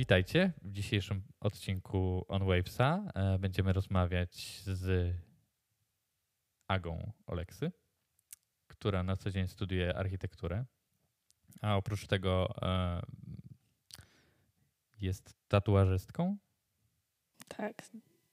[0.00, 3.12] Witajcie w dzisiejszym odcinku On Wavesa.
[3.14, 5.14] E, będziemy rozmawiać z
[6.68, 7.72] Agą Oleksy,
[8.66, 10.64] która na co dzień studiuje architekturę,
[11.62, 13.02] a oprócz tego e,
[15.00, 16.36] jest tatuażystką.
[17.48, 17.74] Tak,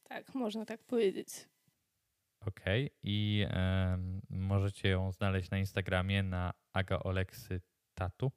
[0.04, 1.28] tak, można tak powiedzieć.
[2.40, 2.86] Okej.
[2.86, 3.00] Okay.
[3.04, 3.46] I
[4.30, 7.62] możecie ją znaleźć na Instagramie na Aga Oleksy
[7.94, 8.32] Tatu.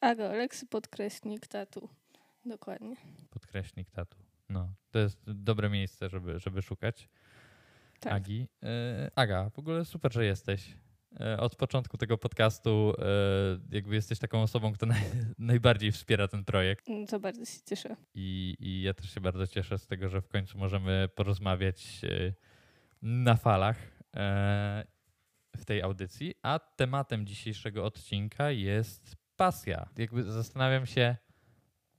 [0.00, 1.88] Aga Oleksy podkreśnik tatu.
[2.44, 2.96] Dokładnie.
[3.30, 4.18] Podkreśnik tatu.
[4.48, 7.08] No, to jest dobre miejsce, żeby, żeby szukać
[8.00, 8.12] tak.
[8.12, 8.48] Agi.
[8.62, 10.74] E, Aga, w ogóle super, że jesteś.
[11.20, 13.04] E, od początku tego podcastu e,
[13.70, 15.02] jakby jesteś taką osobą, która naj,
[15.38, 16.88] najbardziej wspiera ten projekt.
[16.88, 17.96] Mm, to bardzo się cieszę.
[18.14, 22.32] I, I ja też się bardzo cieszę z tego, że w końcu możemy porozmawiać e,
[23.02, 23.76] na falach
[24.16, 24.84] e,
[25.56, 26.34] w tej audycji.
[26.42, 29.88] A tematem dzisiejszego odcinka jest pasja.
[29.96, 31.16] Jakby zastanawiam się,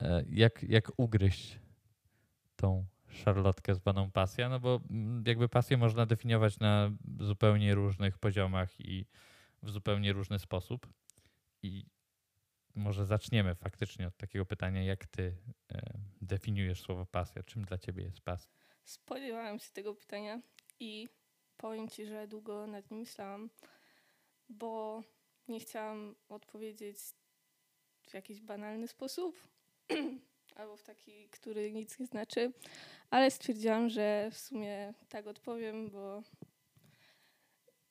[0.02, 1.58] e, jak, jak ugryźć
[2.56, 8.80] tą szarlotkę zwaną pasja, no bo mm, jakby pasję można definiować na zupełnie różnych poziomach
[8.80, 9.06] i
[9.62, 10.86] w zupełnie różny sposób.
[11.62, 11.86] I
[12.74, 15.36] może zaczniemy faktycznie od takiego pytania, jak ty
[15.72, 15.80] e,
[16.20, 17.42] definiujesz słowo pasja?
[17.42, 18.52] Czym dla ciebie jest pasja?
[18.84, 20.40] Spodziewałam się tego pytania
[20.80, 21.08] i
[21.56, 23.50] powiem ci, że długo nad nim myślałam,
[24.48, 25.02] bo
[25.48, 26.98] nie chciałam odpowiedzieć
[28.10, 29.48] w jakiś banalny sposób
[30.56, 32.52] albo w taki, który nic nie znaczy,
[33.10, 36.22] ale stwierdziłam, że w sumie tak odpowiem, bo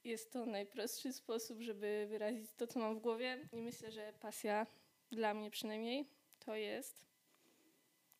[0.03, 4.67] jest to najprostszy sposób, żeby wyrazić to, co mam w głowie i myślę, że pasja
[5.12, 6.08] dla mnie przynajmniej
[6.40, 7.06] to jest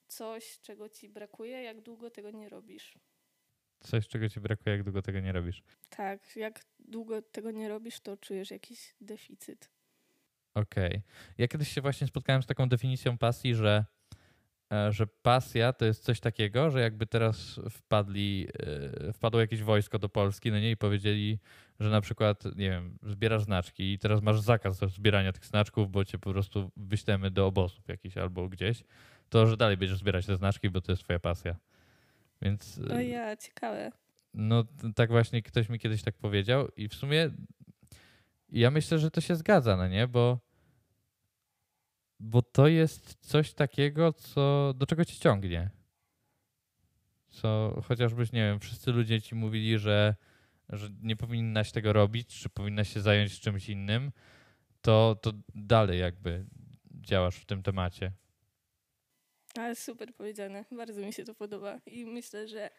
[0.08, 2.98] coś, czego ci brakuje, jak długo tego nie robisz.
[3.80, 5.64] Coś, czego ci brakuje, jak długo tego nie robisz.
[5.90, 9.70] Tak, jak długo tego nie robisz, to czujesz jakiś deficyt.
[10.56, 10.90] Okej.
[10.90, 11.02] Okay.
[11.38, 13.86] Ja kiedyś się właśnie spotkałem z taką definicją pasji, że,
[14.72, 18.48] e, że pasja to jest coś takiego, że jakby teraz wpadli,
[19.08, 21.40] e, wpadło jakieś wojsko do Polski, no nie, i powiedzieli,
[21.80, 26.06] że na przykład, nie wiem, zbierasz znaczki i teraz masz zakaz zbierania tych znaczków, bo
[26.06, 28.84] cię po prostu wyślemy do obozów jakichś albo gdzieś,
[29.30, 31.56] to że dalej będziesz zbierać te znaczki, bo to jest twoja pasja.
[32.42, 32.82] Więc...
[32.92, 33.92] O ja, ciekawe.
[34.34, 34.64] No
[34.96, 37.30] tak właśnie ktoś mi kiedyś tak powiedział i w sumie
[38.52, 40.08] ja myślę, że to się zgadza, no nie?
[40.08, 40.40] Bo,
[42.20, 45.70] bo to jest coś takiego, co, do czego ci ciągnie.
[47.28, 50.16] Co chociażbyś, nie wiem, wszyscy ludzie ci mówili, że,
[50.70, 54.12] że nie powinnaś tego robić, czy powinnaś się zająć czymś innym,
[54.82, 56.46] to, to dalej jakby
[57.02, 58.12] działasz w tym temacie.
[59.58, 60.66] Ale super powiedziane.
[60.72, 62.70] Bardzo mi się to podoba i myślę, że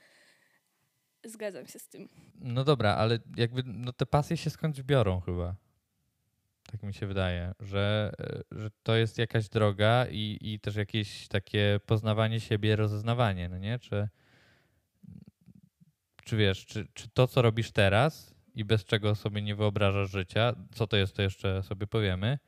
[1.24, 2.08] Zgadzam się z tym.
[2.40, 5.54] No dobra, ale jakby no te pasje się skądś biorą chyba.
[6.72, 8.12] Tak mi się wydaje, że,
[8.50, 13.78] że to jest jakaś droga i, i też jakieś takie poznawanie siebie, rozeznawanie, no nie?
[13.78, 14.08] Czy,
[16.24, 20.54] czy wiesz, czy, czy to, co robisz teraz i bez czego sobie nie wyobrażasz życia,
[20.74, 22.38] co to jest, to jeszcze sobie powiemy,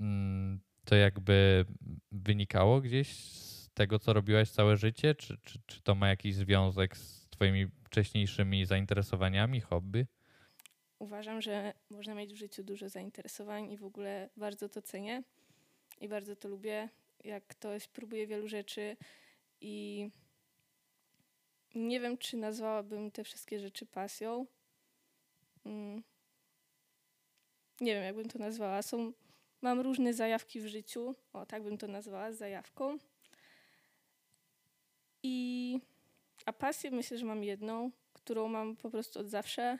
[0.00, 1.64] mm, to jakby
[2.12, 6.96] wynikało gdzieś z tego, co robiłaś całe życie, czy, czy, czy to ma jakiś związek
[6.96, 10.06] z twoimi wcześniejszymi zainteresowaniami, hobby?
[10.98, 15.22] Uważam, że można mieć w życiu dużo zainteresowań i w ogóle bardzo to cenię
[16.00, 16.88] i bardzo to lubię,
[17.24, 18.96] jak ktoś próbuje wielu rzeczy
[19.60, 20.08] i
[21.74, 24.46] nie wiem, czy nazwałabym te wszystkie rzeczy pasją.
[25.64, 26.02] Mm.
[27.80, 28.82] Nie wiem, jakbym to nazwała.
[28.82, 29.12] Są,
[29.62, 32.98] mam różne zajawki w życiu, o tak bym to nazwała, zajawką.
[35.22, 35.80] I
[36.46, 39.78] a pasję myślę, że mam jedną, którą mam po prostu od zawsze.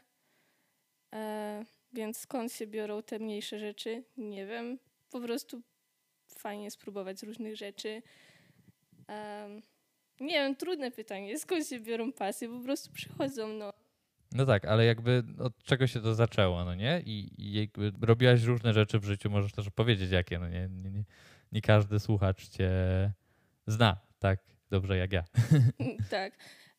[1.15, 4.04] E, więc skąd się biorą te mniejsze rzeczy?
[4.16, 4.78] Nie wiem.
[5.10, 5.62] Po prostu
[6.28, 8.03] fajnie spróbować różnych rzeczy.
[9.09, 9.48] E,
[10.21, 11.39] nie wiem, trudne pytanie.
[11.39, 12.48] Skąd się biorą pasje?
[12.48, 13.72] Po prostu przychodzą, no.
[14.33, 17.03] No tak, ale jakby od czego się to zaczęło, no nie?
[17.07, 20.68] I, i jakby robiłaś różne rzeczy w życiu, możesz też powiedzieć jakie, no nie?
[20.68, 21.04] Nie, nie,
[21.53, 22.71] nie każdy słuchacz cię
[23.66, 24.41] zna tak
[24.71, 25.25] dobrze jak ja.
[26.11, 26.33] tak.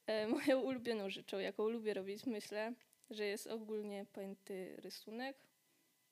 [0.08, 2.74] E, moją ulubioną rzeczą, jaką lubię robić, myślę,
[3.10, 5.38] że jest ogólnie pojęty rysunek,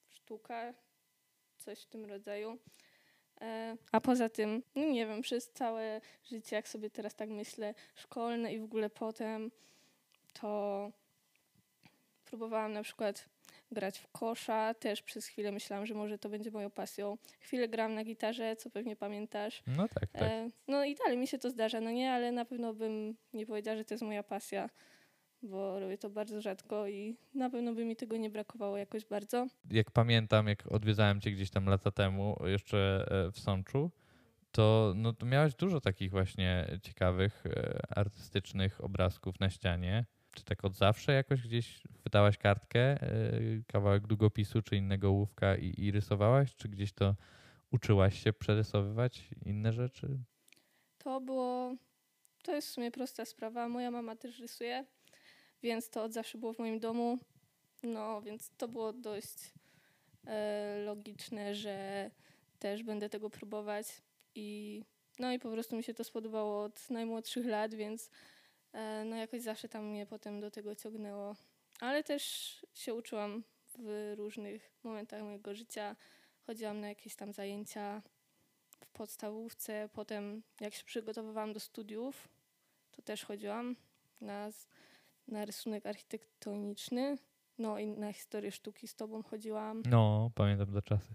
[0.10, 0.74] sztuka,
[1.58, 2.58] coś w tym rodzaju.
[3.42, 7.74] E, a poza tym, no nie wiem, przez całe życie, jak sobie teraz tak myślę,
[7.96, 9.52] szkolne i w ogóle potem,
[10.34, 10.92] to
[12.26, 13.30] próbowałam na przykład
[13.72, 14.74] grać w kosza.
[14.74, 17.18] Też przez chwilę myślałam, że może to będzie moją pasją.
[17.40, 19.64] Chwilę gram na gitarze, co pewnie pamiętasz.
[19.68, 20.22] No tak, tak.
[20.22, 23.46] E, no i dalej mi się to zdarza, no nie, ale na pewno bym nie
[23.46, 24.70] powiedziała, że to jest moja pasja,
[25.42, 29.48] bo robię to bardzo rzadko i na pewno by mi tego nie brakowało jakoś bardzo.
[29.72, 33.92] Jak pamiętam, jak odwiedzałem cię gdzieś tam lata temu, jeszcze e, w Sączu,
[34.52, 40.06] to, no, to miałeś dużo takich właśnie ciekawych, e, artystycznych obrazków na ścianie.
[40.40, 43.32] Czy tak od zawsze jakoś gdzieś wydałaś kartkę, e,
[43.68, 46.56] kawałek długopisu czy innego ołówka i, i rysowałaś?
[46.56, 47.16] Czy gdzieś to
[47.72, 50.20] uczyłaś się przerysowywać inne rzeczy?
[50.98, 51.76] To było,
[52.44, 53.70] to jest w sumie prosta sprawa.
[53.70, 54.86] Moja mama też rysuje,
[55.64, 57.20] więc to od zawsze było w moim domu.
[57.84, 59.54] No, więc to było dość
[60.28, 62.12] e, logiczne, że
[62.60, 63.88] też będę tego próbować.
[64.36, 64.82] I,
[65.20, 68.10] no i po prostu mi się to spodobało od najmłodszych lat, więc
[69.06, 71.36] no jakoś zawsze tam mnie potem do tego ciągnęło.
[71.80, 73.44] Ale też się uczyłam
[73.78, 75.96] w różnych momentach mojego życia.
[76.48, 78.02] Chodziłam na jakieś tam zajęcia
[78.86, 79.90] w podstawówce.
[79.94, 82.30] Potem jak się przygotowywałam do studiów,
[82.92, 83.76] to też chodziłam
[84.22, 84.50] na,
[85.28, 87.18] na rysunek architektoniczny.
[87.58, 89.84] No i na historię sztuki z tobą chodziłam.
[89.86, 91.14] No, pamiętam te czasy.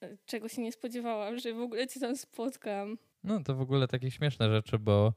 [0.00, 2.98] E, czego się nie spodziewałam, że w ogóle cię tam spotkam.
[3.24, 5.12] No to w ogóle takie śmieszne rzeczy, bo e,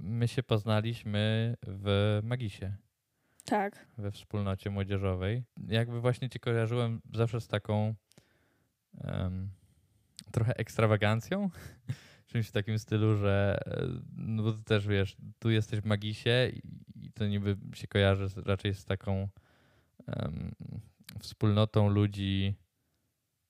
[0.00, 2.76] my się poznaliśmy w Magisie.
[3.44, 3.86] Tak.
[3.98, 5.44] We wspólnocie młodzieżowej.
[5.68, 7.94] Jakby właśnie cię kojarzyłem zawsze z taką
[9.04, 9.50] um,
[10.32, 11.50] trochę ekstrawagancją.
[12.26, 16.50] Czymś w takim stylu, że e, no bo ty też wiesz, tu jesteś w Magisie
[16.52, 16.62] i,
[17.06, 19.28] i to niby się kojarzy raczej z taką
[20.06, 20.54] um,
[21.20, 22.54] wspólnotą ludzi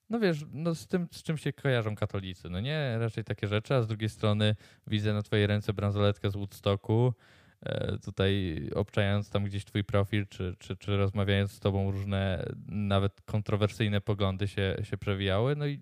[0.09, 2.97] no wiesz, no z tym, z czym się kojarzą katolicy, no nie?
[2.99, 4.55] Raczej takie rzeczy, a z drugiej strony
[4.87, 7.13] widzę na twojej ręce bransoletkę z Woodstocku,
[7.61, 13.21] e, tutaj obczając tam gdzieś twój profil, czy, czy, czy rozmawiając z tobą różne, nawet
[13.21, 15.79] kontrowersyjne poglądy się, się przewijały, no i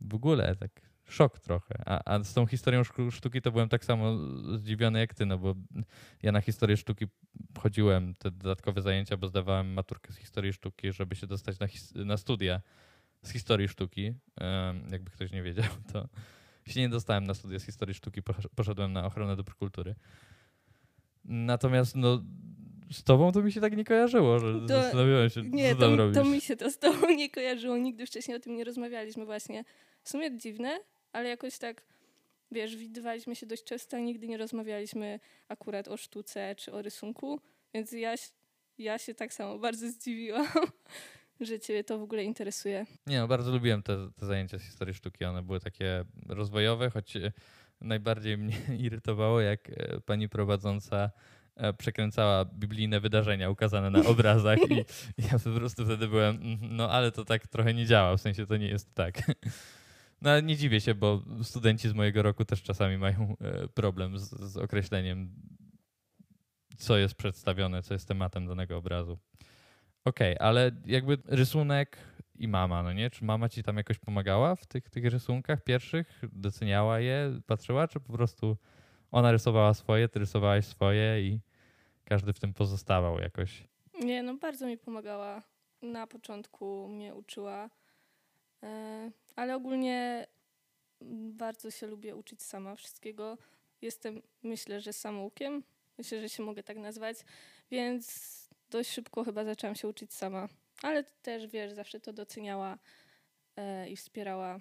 [0.00, 1.82] w ogóle tak szok trochę.
[1.86, 4.16] A, a z tą historią sztuki to byłem tak samo
[4.56, 5.54] zdziwiony jak ty, no bo
[6.22, 7.06] ja na historię sztuki
[7.58, 11.66] chodziłem, te dodatkowe zajęcia, bo zdawałem maturkę z historii sztuki, żeby się dostać na,
[12.04, 12.60] na studia
[13.22, 14.14] z historii sztuki.
[14.40, 16.08] Um, jakby ktoś nie wiedział, to
[16.66, 18.22] się nie dostałem na studia z historii sztuki,
[18.54, 19.94] poszedłem na ochronę dóbr kultury.
[21.24, 22.22] Natomiast no,
[22.92, 25.90] z tobą to mi się tak nie kojarzyło, że to, zastanawiałem się, nie, co tam
[25.90, 26.16] to, robisz.
[26.16, 29.64] to mi się to z tobą nie kojarzyło, nigdy wcześniej o tym nie rozmawialiśmy właśnie.
[30.02, 30.80] W sumie dziwne,
[31.14, 31.82] ale jakoś tak,
[32.50, 37.40] wiesz, widywaliśmy się dość często, a nigdy nie rozmawialiśmy akurat o sztuce czy o rysunku,
[37.74, 38.14] więc ja,
[38.78, 40.46] ja się tak samo bardzo zdziwiłam,
[41.40, 42.86] że ciebie to w ogóle interesuje.
[43.06, 47.16] Nie no, bardzo lubiłem te, te zajęcia z historii sztuki, one były takie rozwojowe, choć
[47.16, 47.32] e,
[47.80, 48.56] najbardziej mnie
[48.86, 51.10] irytowało, jak e, pani prowadząca
[51.56, 54.76] e, przekręcała biblijne wydarzenia ukazane na obrazach i
[55.32, 58.46] ja po prostu wtedy byłem, mhm, no ale to tak trochę nie działa, w sensie
[58.46, 59.22] to nie jest tak.
[60.24, 64.30] No nie dziwię się, bo studenci z mojego roku też czasami mają e, problem z,
[64.30, 65.34] z określeniem,
[66.76, 69.18] co jest przedstawione, co jest tematem danego obrazu.
[70.04, 71.98] Okej, okay, ale jakby rysunek
[72.38, 73.10] i mama, no nie?
[73.10, 76.22] Czy mama ci tam jakoś pomagała w tych, tych rysunkach pierwszych?
[76.32, 78.56] Doceniała je, patrzyła, czy po prostu
[79.10, 81.40] ona rysowała swoje, ty rysowałaś swoje i
[82.04, 83.68] każdy w tym pozostawał jakoś?
[84.00, 85.42] Nie, no bardzo mi pomagała.
[85.82, 87.70] Na początku mnie uczyła
[89.36, 90.26] ale ogólnie
[91.30, 93.38] bardzo się lubię uczyć sama wszystkiego.
[93.82, 95.62] Jestem, myślę, że samoukiem.
[95.98, 97.16] Myślę, że się mogę tak nazwać.
[97.70, 100.48] Więc dość szybko chyba zaczęłam się uczyć sama.
[100.82, 102.78] Ale też, wiesz, zawsze to doceniała
[103.56, 104.60] e, i wspierała.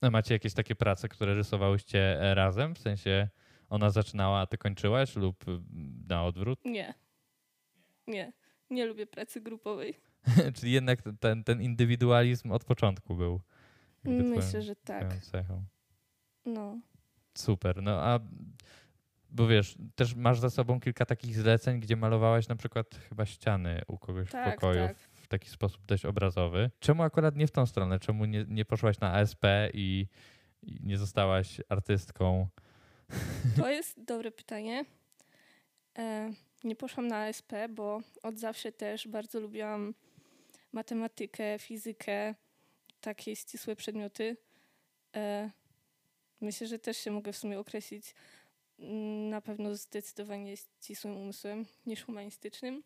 [0.00, 2.74] A macie jakieś takie prace, które rysowałyście e, razem?
[2.74, 3.28] W sensie
[3.68, 5.44] ona zaczynała, a ty kończyłaś lub
[6.08, 6.64] na odwrót?
[6.64, 6.94] Nie.
[8.06, 8.32] Nie.
[8.70, 10.00] Nie lubię pracy grupowej.
[10.56, 13.40] Czyli jednak ten, ten indywidualizm od początku był.
[14.04, 15.16] Myślę, że tak.
[15.16, 15.64] Cechą.
[16.44, 16.80] No.
[17.34, 17.82] Super.
[17.82, 18.20] No a
[19.30, 23.82] bo wiesz, też masz za sobą kilka takich zleceń, gdzie malowałaś na przykład chyba ściany
[23.86, 24.98] u kogoś tak, w pokoju tak.
[24.98, 26.70] w taki sposób dość obrazowy.
[26.80, 27.98] Czemu akurat nie w tą stronę?
[27.98, 29.44] Czemu nie, nie poszłaś na ASP
[29.74, 30.06] i,
[30.62, 32.48] i nie zostałaś artystką?
[33.56, 34.84] To jest dobre pytanie.
[35.98, 36.30] E,
[36.64, 39.94] nie poszłam na ASP, bo od zawsze też bardzo lubiłam
[40.72, 42.34] matematykę, fizykę,
[43.00, 44.36] takie ścisłe przedmioty.
[45.16, 45.50] E,
[46.40, 48.14] myślę, że też się mogę w sumie określić
[48.78, 52.82] mm, na pewno zdecydowanie ścisłym umysłem niż humanistycznym.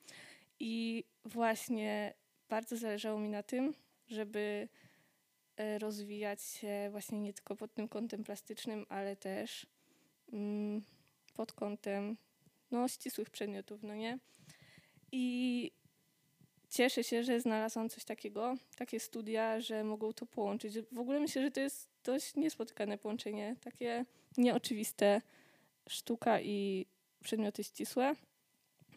[0.61, 2.15] I właśnie
[2.49, 3.75] bardzo zależało mi na tym,
[4.09, 4.69] żeby
[5.57, 9.67] e, rozwijać się właśnie nie tylko pod tym kątem plastycznym, ale też
[10.33, 10.83] mm,
[11.35, 12.17] pod kątem
[12.71, 14.19] no, ścisłych przedmiotów, no nie?
[15.13, 15.71] I
[16.73, 20.75] cieszę się, że znalazłam coś takiego, takie studia, że mogą to połączyć.
[20.93, 24.05] W ogóle myślę, że to jest dość niespotykane połączenie, takie
[24.37, 25.21] nieoczywiste
[25.89, 26.87] sztuka i
[27.25, 28.15] przedmioty ścisłe.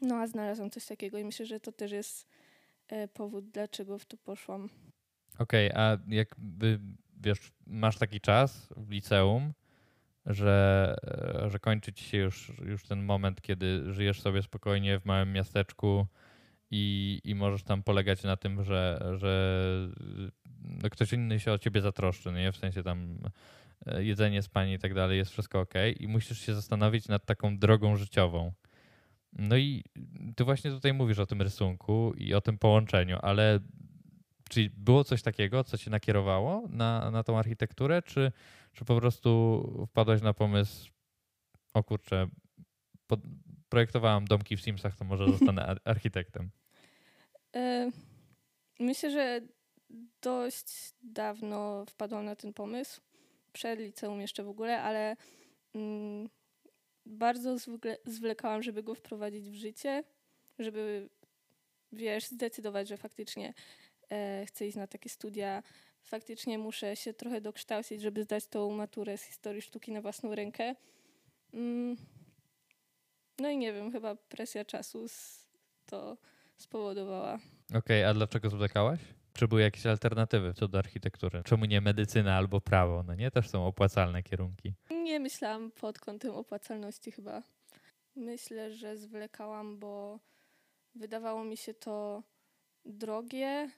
[0.01, 2.27] No a znalazłam coś takiego i myślę, że to też jest
[2.87, 4.69] e, powód, dlaczego w to poszłam.
[5.39, 6.79] Okej, okay, a jakby
[7.21, 9.53] wiesz, masz taki czas w liceum,
[10.25, 10.95] że,
[11.43, 15.33] e, że kończy ci się już, już ten moment, kiedy żyjesz sobie spokojnie w małym
[15.33, 16.07] miasteczku
[16.71, 19.61] i, i możesz tam polegać na tym, że, że
[20.61, 22.51] no ktoś inny się o ciebie zatroszczy, no nie?
[22.51, 23.19] W sensie tam
[23.85, 27.57] e, jedzenie, spanie i tak dalej, jest wszystko ok i musisz się zastanowić nad taką
[27.57, 28.53] drogą życiową.
[29.33, 29.83] No i
[30.35, 33.59] ty właśnie tutaj mówisz o tym rysunku i o tym połączeniu, ale
[34.49, 38.31] czy było coś takiego, co cię nakierowało na, na tą architekturę, czy,
[38.73, 40.91] czy po prostu wpadłaś na pomysł,
[41.73, 42.27] o kurczę,
[43.07, 43.19] pod,
[43.69, 46.49] projektowałam domki w Simsach, to może zostanę architektem?
[47.55, 47.91] E,
[48.79, 49.41] myślę, że
[50.21, 53.01] dość dawno wpadłam na ten pomysł.
[53.53, 55.15] Przed liceum jeszcze w ogóle, ale
[55.75, 56.29] mm,
[57.05, 57.55] bardzo
[58.05, 60.03] zwlekałam, żeby go wprowadzić w życie,
[60.59, 61.09] żeby,
[61.91, 63.53] wiesz, zdecydować, że faktycznie
[64.11, 65.63] e, chcę iść na takie studia.
[66.01, 70.75] Faktycznie muszę się trochę dokształcić, żeby zdać tą maturę z historii sztuki na własną rękę.
[71.53, 71.97] Mm,
[73.39, 75.05] no i nie wiem, chyba presja czasu
[75.85, 76.17] to
[76.57, 77.39] spowodowała.
[77.69, 78.99] Okej, okay, a dlaczego zwlekałaś?
[79.33, 81.41] Czy były jakieś alternatywy co do architektury?
[81.45, 83.03] Czemu nie medycyna albo prawo?
[83.03, 84.73] No nie, też są opłacalne kierunki.
[84.91, 87.43] Nie myślałam pod kątem opłacalności chyba.
[88.15, 90.19] Myślę, że zwlekałam, bo
[90.95, 92.23] wydawało mi się to
[92.85, 93.69] drogie,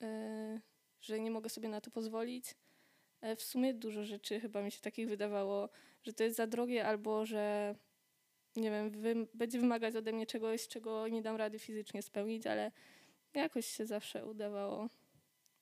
[0.00, 0.60] yy,
[1.00, 2.54] że nie mogę sobie na to pozwolić.
[3.20, 5.68] E, w sumie dużo rzeczy chyba mi się takich wydawało,
[6.02, 7.74] że to jest za drogie albo że
[8.58, 12.72] nie wiem, wy, będzie wymagać ode mnie czegoś, czego nie dam rady fizycznie spełnić, ale
[13.34, 14.88] jakoś się zawsze udawało.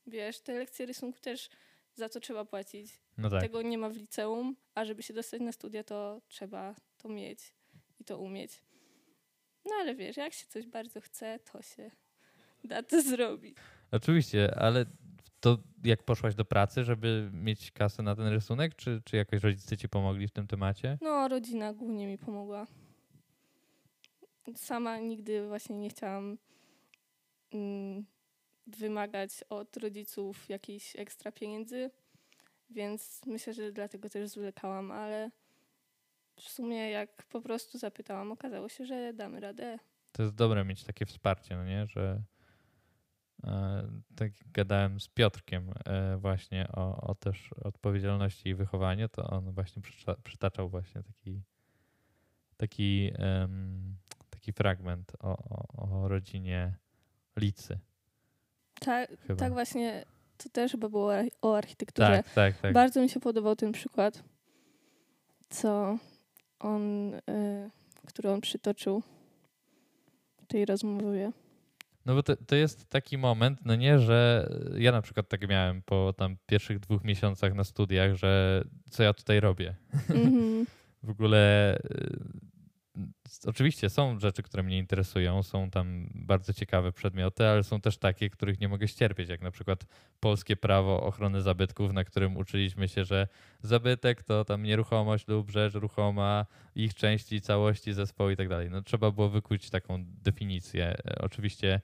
[0.06, 1.48] Wiesz, te lekcje rysunku też
[1.94, 3.00] za to trzeba płacić.
[3.18, 3.40] No tak.
[3.40, 7.52] Tego nie ma w liceum, a żeby się dostać na studia, to trzeba to mieć
[8.00, 8.62] i to umieć.
[9.64, 11.90] No ale wiesz, jak się coś bardzo chce, to się
[12.64, 13.56] da to zrobić.
[13.90, 14.86] Oczywiście, ale
[15.40, 19.76] to jak poszłaś do pracy, żeby mieć kasę na ten rysunek, czy, czy jakoś rodzice
[19.76, 20.98] ci pomogli w tym temacie?
[21.00, 22.66] No, rodzina głównie mi pomogła.
[24.54, 26.38] Sama nigdy właśnie nie chciałam
[27.52, 28.06] mm,
[28.66, 31.90] wymagać od rodziców jakichś ekstra pieniędzy,
[32.70, 35.30] więc myślę, że dlatego też zwlekałam, ale
[36.36, 39.78] w sumie jak po prostu zapytałam, okazało się, że damy radę.
[40.12, 42.22] To jest dobre mieć takie wsparcie, no nie, że
[43.44, 49.52] E, tak gadałem z Piotrkiem e, właśnie o, o też odpowiedzialności i wychowaniu, to on
[49.52, 49.82] właśnie
[50.24, 51.42] przytaczał właśnie taki
[52.56, 53.96] taki, um,
[54.46, 56.74] taki fragment o, o, o rodzinie
[57.36, 57.78] Licy.
[58.80, 60.04] Tak, tak właśnie,
[60.36, 61.12] to też chyba było
[61.42, 62.22] o architekturze.
[62.22, 62.72] Tak, tak, tak.
[62.72, 64.22] Bardzo mi się podobał ten przykład,
[65.50, 65.98] co
[66.58, 67.20] on, y,
[68.06, 69.02] który on przytoczył
[70.42, 71.32] w tej rozmowie.
[72.04, 74.48] No bo to, to jest taki moment, no nie, że
[74.78, 79.14] ja na przykład tak miałem po tam pierwszych dwóch miesiącach na studiach, że co ja
[79.14, 79.74] tutaj robię.
[80.10, 80.66] Mm -hmm.
[81.02, 81.76] w ogóle
[83.46, 88.30] oczywiście są rzeczy, które mnie interesują, są tam bardzo ciekawe przedmioty, ale są też takie,
[88.30, 89.86] których nie mogę ścierpieć, jak na przykład
[90.20, 93.28] polskie prawo ochrony zabytków, na którym uczyliśmy się, że
[93.62, 98.70] zabytek to tam nieruchomość lub rzecz ruchoma, ich części, całości zespołu i tak dalej.
[98.70, 100.96] No trzeba było wykuć taką definicję.
[101.20, 101.80] Oczywiście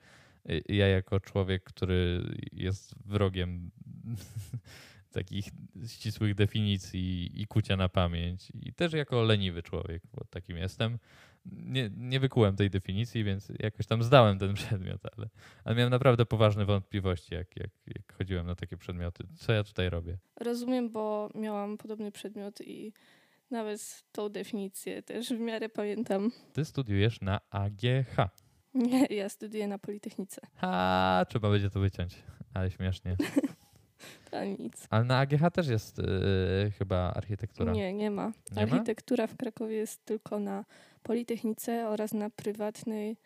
[0.51, 3.71] y, ja jako człowiek, który jest wrogiem
[5.13, 5.47] takich
[5.87, 8.53] ścisłych definicji i kucia na pamięć.
[8.55, 10.99] I też jako leniwy człowiek, bo takim jestem.
[11.47, 15.29] Nie, nie wykułem tej definicji, więc jakoś tam zdałem ten przedmiot, ale,
[15.65, 19.25] ale miałem naprawdę poważne wątpliwości, jak, jak, jak chodziłem na takie przedmioty.
[19.37, 20.19] Co ja tutaj robię?
[20.41, 22.93] Rozumiem, bo miałam podobny przedmiot i
[23.51, 26.31] nawet tą definicję też w miarę pamiętam.
[26.53, 28.17] Ty studiujesz na AGH.
[28.75, 30.41] Nie, ja studiuję na Politechnice.
[30.55, 32.23] Ha, trzeba będzie to wyciąć,
[32.55, 33.17] ale śmiesznie.
[34.31, 34.87] To nic.
[34.91, 37.73] Ale na AGH też jest yy, chyba architektura.
[37.73, 38.33] Nie, nie ma.
[38.57, 39.29] Nie architektura ma?
[39.29, 40.65] w Krakowie jest tylko na
[41.03, 43.17] Politechnice oraz na prywatnej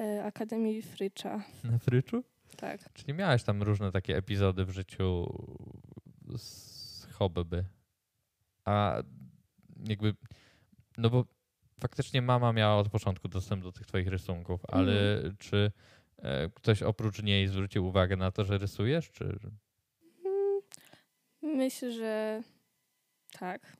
[0.00, 1.42] e, Akademii Frycza.
[1.72, 2.24] Na Fryczu?
[2.56, 2.92] Tak.
[2.92, 5.26] Czyli miałeś tam różne takie epizody w życiu
[6.36, 7.64] z hobby.
[8.64, 9.02] A
[9.88, 10.14] jakby,
[10.98, 11.24] no bo
[11.80, 15.36] faktycznie mama miała od początku dostęp do tych twoich rysunków, ale mm.
[15.36, 15.72] czy
[16.18, 19.38] e, ktoś oprócz niej zwrócił uwagę na to, że rysujesz, czy...
[21.42, 22.42] Myślę, że
[23.38, 23.76] tak.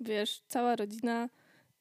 [0.00, 1.28] Wiesz, cała rodzina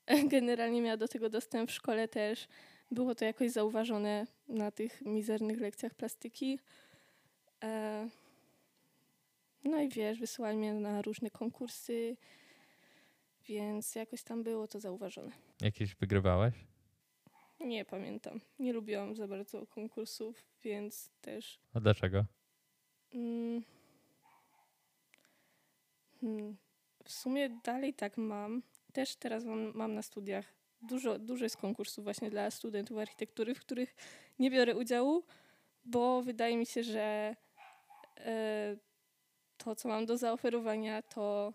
[0.33, 2.47] generalnie miała do tego dostęp w szkole też.
[2.91, 6.59] Było to jakoś zauważone na tych mizernych lekcjach plastyki.
[7.63, 8.09] E,
[9.63, 12.17] no i wiesz, wysyłali mnie na różne konkursy,
[13.47, 15.31] więc jakoś tam było to zauważone.
[15.61, 16.53] Jakieś wygrywałeś?
[17.59, 18.41] Nie pamiętam.
[18.59, 21.59] Nie lubiłam za bardzo konkursów, więc też.
[21.73, 22.25] A dlaczego?
[23.13, 23.63] Mm,
[27.03, 28.63] w sumie dalej tak mam.
[28.93, 33.59] Też teraz mam, mam na studiach dużo, dużo jest konkursów właśnie dla studentów architektury, w
[33.59, 33.95] których
[34.39, 35.23] nie biorę udziału,
[35.85, 37.35] bo wydaje mi się, że
[38.17, 38.77] e,
[39.57, 41.53] to, co mam do zaoferowania, to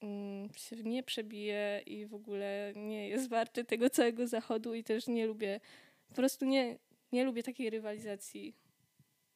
[0.00, 5.06] mm, się nie przebije i w ogóle nie jest warte tego całego zachodu i też
[5.06, 5.60] nie lubię,
[6.08, 6.78] po prostu nie,
[7.12, 8.54] nie lubię takiej rywalizacji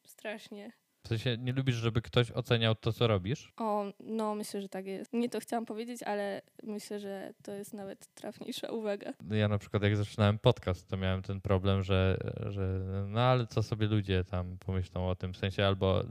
[0.05, 0.71] strasznie.
[1.05, 3.53] W sensie nie lubisz, żeby ktoś oceniał to, co robisz?
[3.57, 5.13] O, no myślę, że tak jest.
[5.13, 9.13] Nie to chciałam powiedzieć, ale myślę, że to jest nawet trafniejsza uwaga.
[9.31, 13.63] Ja na przykład jak zaczynałem podcast, to miałem ten problem, że, że no ale co
[13.63, 16.03] sobie ludzie tam pomyślą o tym, w sensie albo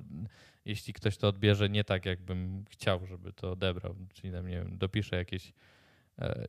[0.64, 5.16] jeśli ktoś to odbierze nie tak, jakbym chciał, żeby to odebrał, czyli nie wiem, dopisze
[5.16, 5.52] jakieś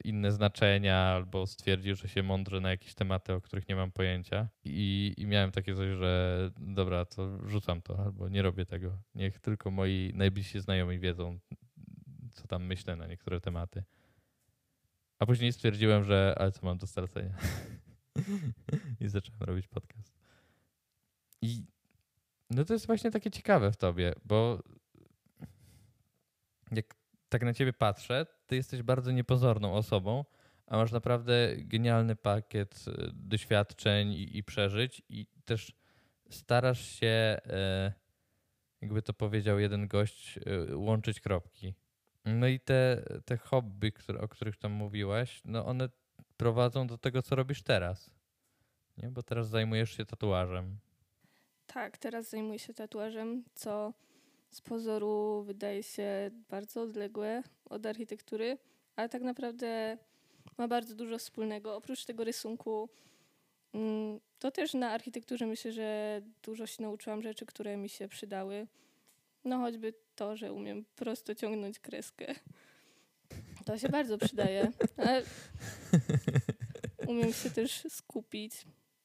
[0.03, 4.47] inne znaczenia albo stwierdził, że się mądrze na jakieś tematy, o których nie mam pojęcia.
[4.63, 8.97] I, I, miałem takie coś, że dobra, to rzucam to albo nie robię tego.
[9.15, 11.39] Niech tylko moi najbliżsi znajomi wiedzą,
[12.31, 13.83] co tam myślę na niektóre tematy.
[15.19, 17.37] A później stwierdziłem, że ale co mam do stracenia.
[19.01, 20.13] I zacząłem robić podcast.
[21.41, 21.65] I
[22.49, 24.63] no to jest właśnie takie ciekawe w tobie, bo
[26.71, 26.95] jak
[27.35, 30.25] tak na ciebie patrzę, ty jesteś bardzo niepozorną osobą,
[30.67, 35.73] a masz naprawdę genialny pakiet e, doświadczeń i, i przeżyć i też
[36.29, 37.93] starasz się, e,
[38.81, 41.73] jakby to powiedział jeden gość, e, łączyć kropki.
[42.25, 45.89] No i te, te hobby, które, o których tam mówiłaś, no one
[46.37, 48.11] prowadzą do tego, co robisz teraz.
[48.97, 49.09] Nie?
[49.09, 50.77] Bo teraz zajmujesz się tatuażem.
[51.67, 53.93] Tak, teraz zajmuję się tatuażem, co
[54.55, 58.57] z pozoru wydaje się bardzo odległe od architektury,
[58.95, 59.97] ale tak naprawdę
[60.57, 61.75] ma bardzo dużo wspólnego.
[61.75, 62.89] Oprócz tego rysunku,
[63.73, 68.67] mm, to też na architekturze myślę, że dużo się nauczyłam rzeczy, które mi się przydały.
[69.45, 72.35] No choćby to, że umiem prosto ciągnąć kreskę.
[73.65, 74.71] To się bardzo przydaje.
[74.97, 75.23] Ale
[77.07, 78.53] umiem się też skupić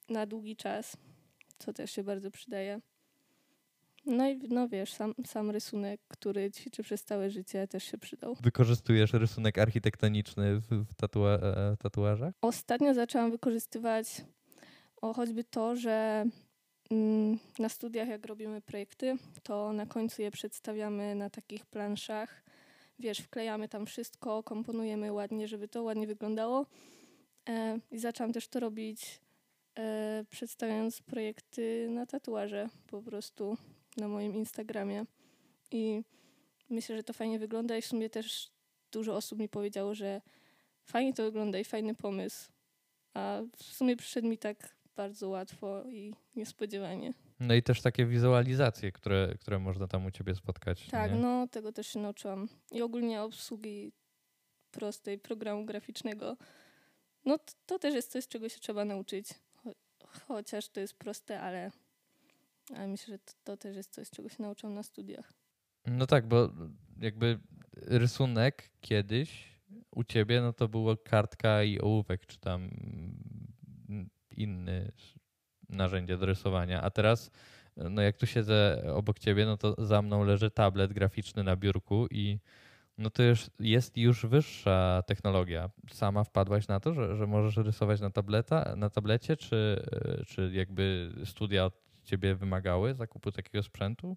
[0.08, 0.96] na długi czas,
[1.58, 2.80] co też się bardzo przydaje.
[4.06, 8.36] No i no wiesz, sam, sam rysunek, który ćwiczę przez całe życie, też się przydał.
[8.42, 12.34] Wykorzystujesz rysunek architektoniczny w, w tatua e, tatuażach?
[12.42, 14.22] Ostatnio zaczęłam wykorzystywać
[15.00, 16.24] o choćby to, że
[16.90, 22.42] mm, na studiach, jak robimy projekty, to na końcu je przedstawiamy na takich planszach.
[22.98, 26.66] Wiesz, wklejamy tam wszystko, komponujemy ładnie, żeby to ładnie wyglądało.
[27.48, 29.20] E, I zaczęłam też to robić,
[29.78, 33.56] e, przedstawiając projekty na tatuaże po prostu
[34.00, 35.04] na moim Instagramie
[35.70, 36.02] i
[36.70, 38.50] myślę, że to fajnie wygląda i w sumie też
[38.92, 40.20] dużo osób mi powiedziało, że
[40.84, 42.52] fajnie to wygląda i fajny pomysł.
[43.14, 47.14] A w sumie przyszedł mi tak bardzo łatwo i niespodziewanie.
[47.40, 50.86] No i też takie wizualizacje, które, które można tam u ciebie spotkać.
[50.86, 51.18] Tak, nie?
[51.18, 52.48] no tego też się nauczyłam.
[52.70, 53.92] I ogólnie obsługi
[54.70, 56.36] prostej programu graficznego.
[57.24, 59.28] No to, to też jest coś, czego się trzeba nauczyć.
[59.56, 59.72] Cho
[60.28, 61.70] chociaż to jest proste, ale
[62.76, 65.32] ale myślę, że to, to też jest coś, czego się nauczą na studiach.
[65.86, 66.50] No tak, bo
[67.00, 67.38] jakby
[67.76, 72.70] rysunek kiedyś u ciebie, no to było kartka i ołówek, czy tam
[74.30, 74.92] inny
[75.68, 76.82] narzędzie do rysowania.
[76.82, 77.30] A teraz,
[77.76, 82.06] no jak tu siedzę obok ciebie, no to za mną leży tablet graficzny na biurku
[82.10, 82.38] i
[82.98, 85.70] no to już jest już wyższa technologia.
[85.92, 89.86] Sama wpadłaś na to, że, że możesz rysować na, tableta, na tablecie, czy,
[90.26, 94.16] czy jakby studia od ciebie wymagały zakupu takiego sprzętu?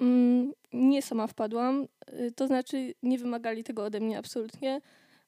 [0.00, 1.86] Mm, nie sama wpadłam.
[2.20, 4.80] Y, to znaczy, nie wymagali tego ode mnie absolutnie,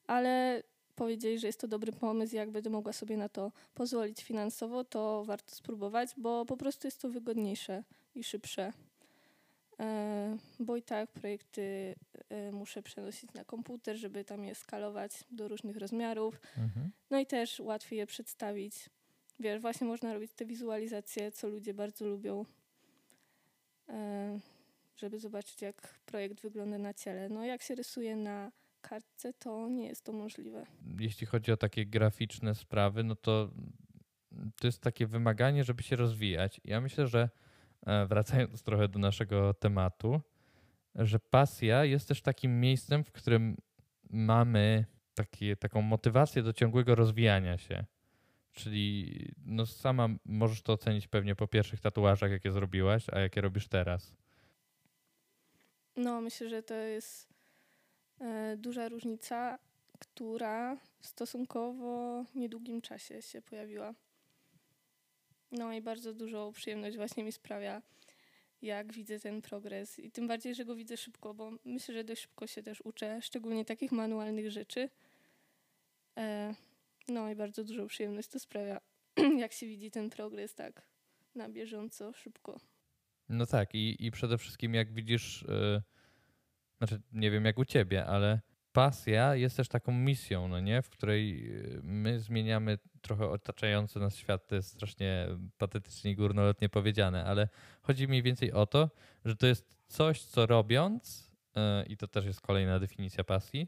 [0.07, 0.63] ale
[0.95, 5.23] powiedzieli, że jest to dobry pomysł, jak będę mogła sobie na to pozwolić finansowo, to
[5.25, 7.83] warto spróbować, bo po prostu jest to wygodniejsze
[8.15, 8.73] i szybsze.
[9.79, 11.95] E, bo i tak projekty
[12.29, 16.41] e, muszę przenosić na komputer, żeby tam je skalować do różnych rozmiarów.
[16.57, 16.91] Mhm.
[17.09, 18.89] No i też łatwiej je przedstawić
[19.39, 22.45] wiesz, właśnie można robić te wizualizacje, co ludzie bardzo lubią,
[23.89, 24.39] e,
[24.95, 27.29] żeby zobaczyć, jak projekt wygląda na ciele.
[27.29, 30.65] No, jak się rysuje na kartce, to nie jest to możliwe.
[30.99, 33.51] Jeśli chodzi o takie graficzne sprawy, no to
[34.55, 36.61] to jest takie wymaganie, żeby się rozwijać.
[36.63, 37.29] Ja myślę, że
[37.85, 40.21] e, wracając trochę do naszego tematu,
[40.95, 43.57] że pasja jest też takim miejscem, w którym
[44.09, 47.85] mamy takie, taką motywację do ciągłego rozwijania się.
[48.55, 49.15] Czyli
[49.45, 54.15] no sama możesz to ocenić pewnie po pierwszych tatuażach, jakie zrobiłaś, a jakie robisz teraz.
[55.95, 57.29] No, myślę, że to jest
[58.19, 59.59] e, duża różnica,
[59.99, 63.93] która w stosunkowo niedługim czasie się pojawiła.
[65.51, 67.81] No i bardzo dużą przyjemność właśnie mi sprawia,
[68.61, 69.99] jak widzę ten progres.
[69.99, 73.21] I tym bardziej, że go widzę szybko, bo myślę, że dość szybko się też uczę,
[73.21, 74.89] szczególnie takich manualnych rzeczy.
[76.17, 76.55] E,
[77.07, 78.81] no i bardzo dużą przyjemność to sprawia,
[79.43, 80.81] jak się widzi ten progres tak
[81.35, 82.59] na bieżąco, szybko.
[83.29, 85.81] No tak, i, i przede wszystkim jak widzisz, yy,
[86.77, 88.41] znaczy nie wiem jak u ciebie, ale
[88.71, 90.81] pasja jest też taką misją, no nie?
[90.81, 94.47] W której y, my zmieniamy trochę otaczający nas świat.
[94.47, 97.49] To jest strasznie patetycznie i górnolotnie powiedziane, ale
[97.81, 98.89] chodzi mniej więcej o to,
[99.25, 103.67] że to jest coś, co robiąc, yy, i to też jest kolejna definicja pasji,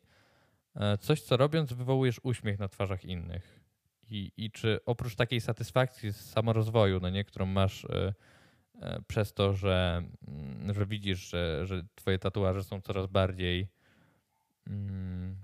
[1.00, 3.60] coś, co robiąc wywołujesz uśmiech na twarzach innych.
[4.10, 8.13] I, i czy oprócz takiej satysfakcji z samorozwoju, no nie, którą masz y,
[9.08, 13.68] przez to, że, mm, że widzisz, że, że twoje tatuaże są coraz bardziej
[14.68, 15.36] mm,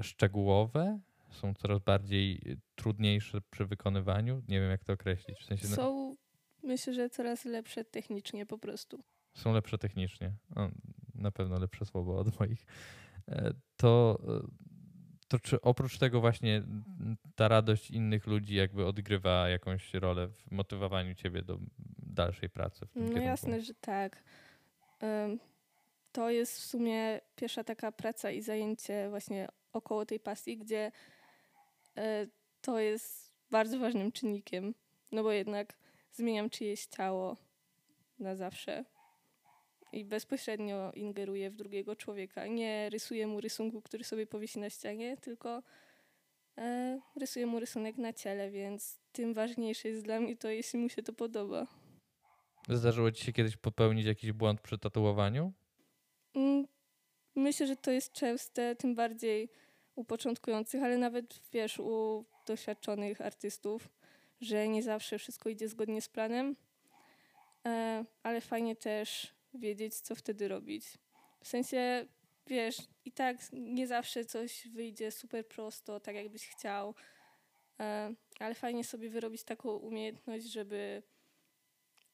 [0.00, 1.00] szczegółowe,
[1.30, 4.42] są coraz bardziej trudniejsze przy wykonywaniu.
[4.48, 5.38] Nie wiem, jak to określić.
[5.38, 6.16] W sensie, no są,
[6.62, 9.04] myślę, że coraz lepsze technicznie po prostu.
[9.34, 10.32] Są lepsze technicznie.
[10.56, 10.68] O,
[11.14, 12.66] na pewno lepsze słowo od moich.
[13.28, 14.62] E, to, e,
[15.32, 16.62] to czy oprócz tego właśnie
[17.36, 21.58] ta radość innych ludzi jakby odgrywa jakąś rolę w motywowaniu ciebie do
[21.98, 23.28] dalszej pracy w tym No kierunku?
[23.28, 24.22] jasne, że tak.
[26.12, 30.92] To jest w sumie pierwsza taka praca i zajęcie właśnie około tej pasji, gdzie
[31.96, 32.26] e,
[32.60, 34.74] to jest bardzo ważnym czynnikiem,
[35.12, 35.76] no bo jednak
[36.12, 37.36] zmieniam czyjeś ciało
[38.18, 38.84] na zawsze
[39.92, 42.46] i bezpośrednio ingeruję w drugiego człowieka.
[42.46, 45.62] Nie rysuję mu rysunku, który sobie powiesi na ścianie, tylko
[46.58, 50.88] e, rysuję mu rysunek na ciele, więc tym ważniejsze jest dla mnie to, jeśli mu
[50.88, 51.66] się to podoba.
[52.68, 55.52] Zdarzyło ci się kiedyś popełnić jakiś błąd przy tatuowaniu?
[56.34, 56.66] Mm,
[57.36, 59.48] myślę, że to jest częste, tym bardziej
[59.94, 63.88] u początkujących, ale nawet wiesz, u doświadczonych artystów,
[64.40, 66.56] że nie zawsze wszystko idzie zgodnie z planem,
[67.66, 70.84] e, ale fajnie też wiedzieć, co wtedy robić.
[71.44, 72.06] W sensie,
[72.46, 76.94] wiesz, i tak nie zawsze coś wyjdzie super prosto, tak jakbyś chciał,
[77.80, 81.02] e, ale fajnie sobie wyrobić taką umiejętność, żeby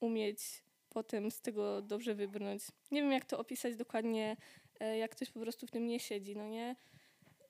[0.01, 0.41] umieć
[0.89, 2.63] potem z tego dobrze wybrnąć.
[2.91, 4.37] Nie wiem, jak to opisać dokładnie,
[4.81, 6.77] e, jak ktoś po prostu w tym nie siedzi, no nie?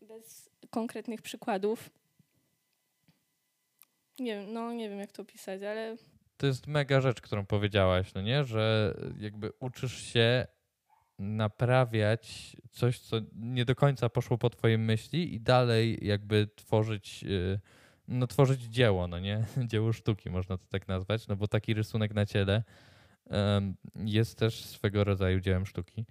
[0.01, 1.91] Bez konkretnych przykładów.
[4.19, 5.97] Nie wiem, no nie wiem, jak to opisać, ale...
[6.39, 8.45] To jest mega rzecz, którą powiedziałaś, no nie?
[8.45, 10.47] Że jakby uczysz się
[11.19, 17.23] naprawiać coś, co nie do końca poszło po twojej myśli i dalej jakby tworzyć...
[17.23, 17.61] Yy
[18.09, 19.45] no, tworzyć dzieło, no nie?
[19.71, 22.65] Dzieło sztuki, można to tak nazwać, no bo taki rysunek na ciele
[23.95, 26.07] jest też swego rodzaju dziełem sztuki.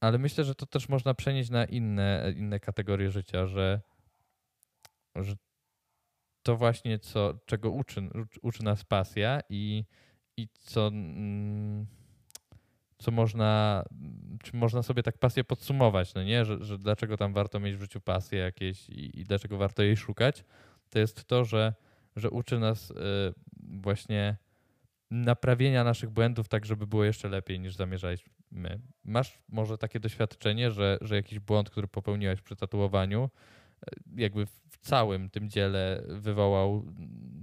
[0.00, 3.80] Ale myślę, że to też można przenieść na inne, inne kategorie życia, że,
[5.16, 5.34] że
[6.42, 8.10] to właśnie, co, czego uczy,
[8.42, 9.84] uczy nas pasja i,
[10.36, 11.86] i co, mm,
[12.98, 13.84] co można,
[14.42, 17.80] czy można sobie tak pasję podsumować, no nie, że, że dlaczego tam warto mieć w
[17.80, 20.44] życiu pasję jakieś i, i dlaczego warto jej szukać,
[20.90, 21.74] to jest to, że,
[22.16, 22.94] że uczy nas y,
[23.56, 24.36] właśnie
[25.10, 28.80] naprawienia naszych błędów tak, żeby było jeszcze lepiej niż zamierzaliśmy.
[29.04, 33.30] Masz może takie doświadczenie, że, że jakiś błąd, który popełniłeś przy tatuowaniu,
[34.16, 36.84] jakby w całym tym dziele wywołał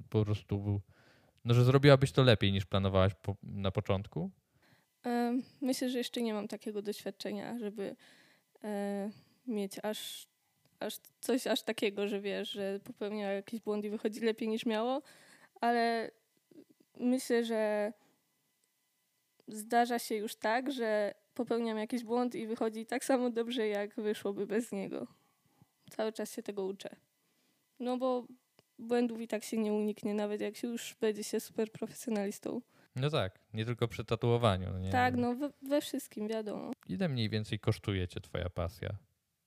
[0.10, 0.82] po prostu,
[1.46, 4.32] no, że zrobiłabyś to lepiej niż planowałaś po, na początku?
[5.62, 7.96] Myślę, że jeszcze nie mam takiego doświadczenia, żeby
[8.64, 9.10] e,
[9.48, 10.28] mieć aż,
[10.80, 15.02] aż coś aż takiego, że wiesz, że popełnia jakiś błąd i wychodzi lepiej niż miało,
[15.62, 16.12] ale
[17.00, 17.94] myślę, że
[19.48, 24.48] zdarza się już tak, że popełniam jakiś błąd i wychodzi tak samo dobrze, jak wyszłoby
[24.48, 25.08] bez niego.
[25.90, 26.96] Cały czas się tego uczę.
[27.80, 28.28] No bo
[28.80, 32.62] błędów i tak się nie uniknie, nawet jak się już będzie się super profesjonalistą.
[32.96, 34.70] No tak, nie tylko przy tatuowaniu.
[34.72, 34.90] No nie?
[34.92, 36.72] Tak, no we, we, wszystkim, wiadomo.
[36.88, 38.98] Ile mniej więcej kosztuje cię twoja pasja?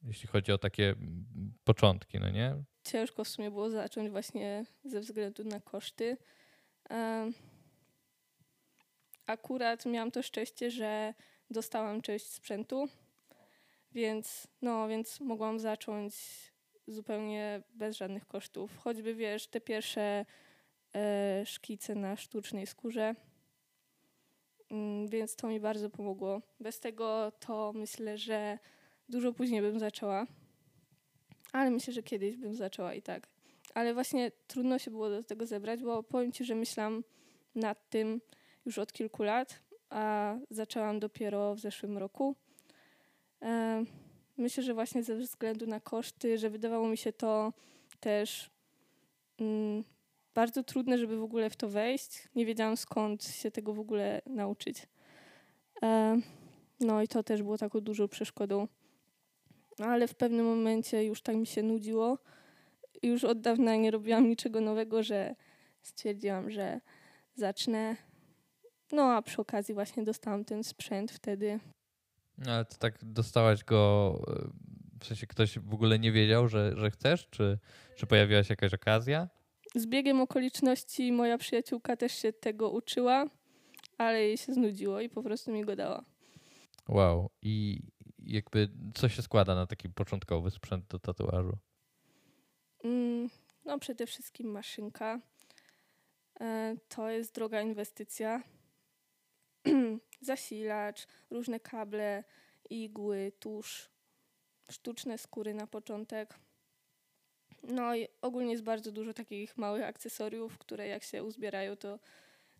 [0.03, 0.95] Jeśli chodzi o takie
[1.65, 2.57] początki, no nie?
[2.85, 6.17] Ciężko w sumie było zacząć właśnie ze względu na koszty.
[9.27, 11.15] Akurat miałam to szczęście, że
[11.51, 12.89] dostałam część sprzętu,
[13.93, 16.15] więc no, więc mogłam zacząć
[16.87, 18.77] zupełnie bez żadnych kosztów.
[18.79, 20.27] Choćby wiesz, te pierwsze
[20.95, 23.15] e, szkice na sztucznej skórze
[24.71, 26.43] Mm, więc to mi bardzo pomogło.
[26.61, 28.59] Bez tego to myślę, że
[29.09, 30.27] dużo później bym zaczęła,
[31.53, 33.29] ale myślę, że kiedyś bym zaczęła i tak.
[33.75, 37.05] Ale właśnie trudno się było do tego zebrać, bo powiem Ci, że myślałam
[37.55, 38.21] nad tym
[38.67, 42.37] już od kilku lat, a zaczęłam dopiero w zeszłym roku.
[44.37, 47.53] Myślę, że właśnie ze względu na koszty, że wydawało mi się to
[48.01, 48.51] też
[49.41, 49.85] mm,
[50.35, 52.29] bardzo trudne, żeby w ogóle w to wejść.
[52.35, 54.87] Nie wiedziałam skąd się tego w ogóle nauczyć.
[55.83, 56.21] E,
[56.81, 58.69] no i to też było taką dużą przeszkodą.
[59.79, 62.19] No, ale w pewnym momencie już tak mi się nudziło.
[63.03, 65.35] Już od dawna nie robiłam niczego nowego, że
[65.83, 66.81] stwierdziłam, że
[67.35, 67.97] zacznę.
[68.93, 71.61] No a przy okazji właśnie dostałam ten sprzęt wtedy.
[72.41, 74.49] No, ale to tak dostałaś go, e,
[75.01, 77.59] w sensie ktoś w ogóle nie wiedział, że, że chcesz, czy,
[77.97, 79.29] czy pojawiła się jakaś okazja?
[79.75, 83.27] Z biegiem okoliczności moja przyjaciółka też się tego uczyła,
[83.99, 86.05] ale jej się znudziło i po prostu mi go dała.
[86.89, 87.31] Wow.
[87.43, 87.83] I
[88.19, 91.59] jakby co się składa na taki początkowy sprzęt do tatuażu?
[92.85, 93.29] Mm,
[93.65, 95.21] no przede wszystkim maszynka.
[96.41, 98.43] E, to jest droga inwestycja.
[100.21, 102.25] Zasilacz, różne kable,
[102.71, 103.91] igły, tusz,
[104.71, 106.39] sztuczne skóry na początek.
[107.63, 111.99] No i ogólnie jest bardzo dużo takich małych akcesoriów, które jak się uzbierają, to,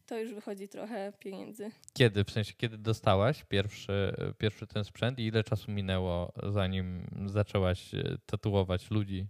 [0.07, 1.71] to już wychodzi trochę pieniędzy.
[1.93, 7.95] Kiedy, w sensie kiedy dostałaś pierwszy, pierwszy ten sprzęt i ile czasu minęło, zanim zaczęłaś
[7.95, 9.27] e, tatuować ludzi?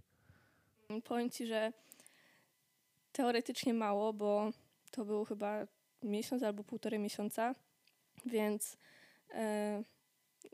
[1.03, 1.73] Powiem Ci, że
[3.11, 4.51] teoretycznie mało, bo
[4.91, 5.67] to był chyba
[6.03, 7.55] miesiąc albo półtorej miesiąca,
[8.25, 8.77] więc
[9.33, 9.83] e,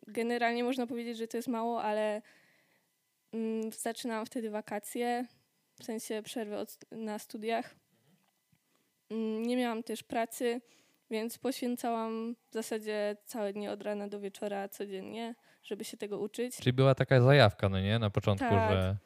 [0.07, 2.21] generalnie można powiedzieć, że to jest mało, ale
[3.33, 5.25] mm, zaczynałam wtedy wakacje,
[5.79, 7.75] w sensie przerwę od, na studiach.
[9.09, 10.61] Mm, nie miałam też pracy,
[11.11, 16.57] więc poświęcałam w zasadzie całe dnie od rana do wieczora codziennie, żeby się tego uczyć.
[16.57, 17.99] Czyli była taka zajawka, no nie?
[17.99, 18.71] Na początku, Tak.
[18.71, 18.97] że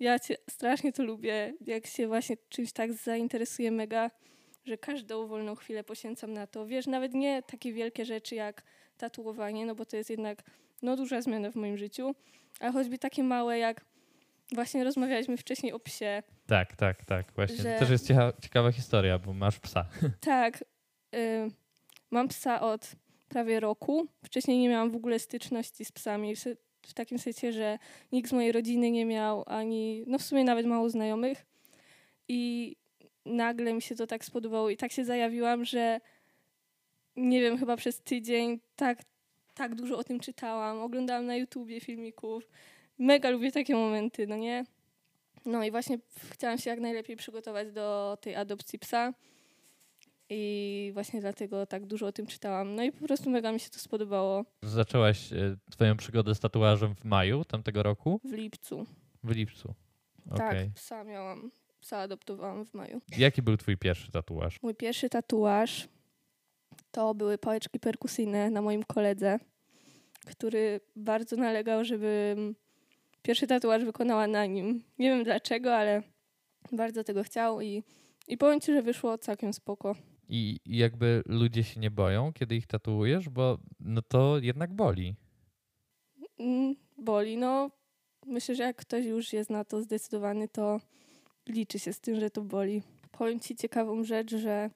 [0.00, 4.10] Ja cię strasznie to lubię, jak się właśnie czymś tak zainteresuję mega,
[4.68, 6.66] że każdą wolną chwilę poświęcam na to.
[6.66, 8.62] Wiesz, nawet nie takie wielkie rzeczy jak
[8.98, 10.42] tatuowanie, no bo to jest jednak
[10.82, 12.14] no, duża zmiana w moim życiu,
[12.60, 13.84] ale choćby takie małe jak
[14.52, 16.22] właśnie rozmawialiśmy wcześniej o psie.
[16.46, 17.32] tak, tak, tak.
[17.34, 17.56] Właśnie.
[17.56, 19.86] Że- To też jest ciekawa, ciekawa historia, bo masz psa.
[20.20, 20.64] Tak,
[21.14, 21.48] y,
[22.10, 22.92] mam psa od
[23.28, 24.06] prawie roku.
[24.24, 26.44] Wcześniej nie miałam w ogóle styczności z psami, w,
[26.82, 27.78] w takim sensie, że
[28.12, 31.46] nikt z mojej rodziny nie miał, ani, no w sumie nawet mało znajomych.
[32.28, 32.76] I
[33.26, 36.00] nagle mi się to tak spodobało i tak się zajawiłam, że
[37.16, 38.98] nie wiem, chyba przez tydzień tak,
[39.54, 42.48] tak dużo o tym czytałam, oglądałam na YouTubie filmików.
[42.98, 44.64] Mega lubię takie momenty, no nie?
[45.46, 45.98] No i właśnie
[46.30, 49.12] chciałam się jak najlepiej przygotować do tej adopcji psa.
[50.30, 52.74] I właśnie dlatego tak dużo o tym czytałam.
[52.74, 56.94] No i po prostu mega mi się to spodobało Zaczęłaś e, twoją przygodę z tatuażem
[56.94, 58.20] w maju tamtego roku?
[58.24, 58.86] w lipcu.
[59.24, 59.74] W lipcu.
[60.30, 60.38] Okej.
[60.38, 61.50] Tak, psa miałam.
[61.88, 63.00] Psa adoptowałam w maju.
[63.18, 64.62] Jaki był twój pierwszy tatuaż?
[64.62, 65.88] Mój pierwszy tatuaż
[66.90, 69.38] to były pałeczki perkusyjne na moim koledze,
[70.26, 72.54] który bardzo nalegał, żebym
[73.22, 74.82] pierwszy tatuaż wykonała na nim.
[74.98, 76.02] Nie wiem dlaczego, ale
[76.72, 77.82] bardzo tego chciał i,
[78.28, 79.94] i powiem ci, że wyszło całkiem spoko.
[80.28, 85.14] I i jakby ludzie się nie boją, kiedy ich tatuujesz, bo no to jednak boli.
[86.38, 87.36] Mm, boli.
[87.36, 87.70] No,
[88.26, 90.80] myślę, że jak ktoś już jest na to zdecydowany, to
[91.48, 92.82] liczy się z tym, że to boli.
[93.12, 94.70] Powiem Ci ciekawą rzecz, że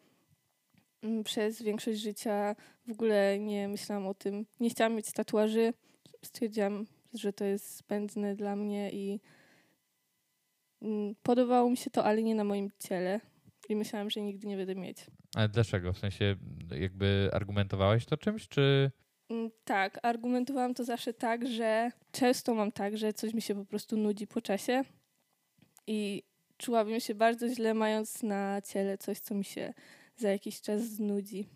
[1.02, 2.56] mm, przez większość życia
[2.86, 4.46] w ogóle nie myślałam o tym.
[4.60, 5.72] Nie chciałam mieć tatuaży.
[6.24, 9.20] Stwierdziłam, że to jest zbędne dla mnie i
[10.82, 13.20] mm, podobało mi się to, ale nie na moim ciele.
[13.68, 14.98] I myślałam, że nigdy nie będę mieć.
[15.34, 15.92] Ale dlaczego?
[15.92, 16.36] W sensie
[16.80, 18.90] jakby argumentowałeś to czymś, czy
[19.32, 23.64] Mm, Tak, argumentowałam to zawsze tak, że często mam tak, że coś mi się po
[23.64, 24.82] prostu nudzi po czasie
[25.86, 26.22] i
[26.62, 29.74] czułabym się bardzo źle, mając na ciele coś, co mi się
[30.16, 31.48] za jakiś czas znudzi.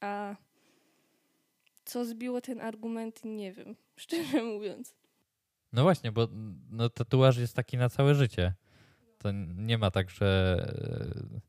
[0.00, 0.36] A
[1.84, 4.94] co zbiło ten argument, nie wiem, szczerze mówiąc.
[5.72, 6.28] No właśnie, bo
[6.70, 8.54] no, tatuaż jest taki na całe życie.
[9.18, 10.56] To nie ma tak, że
[11.34, 11.40] e,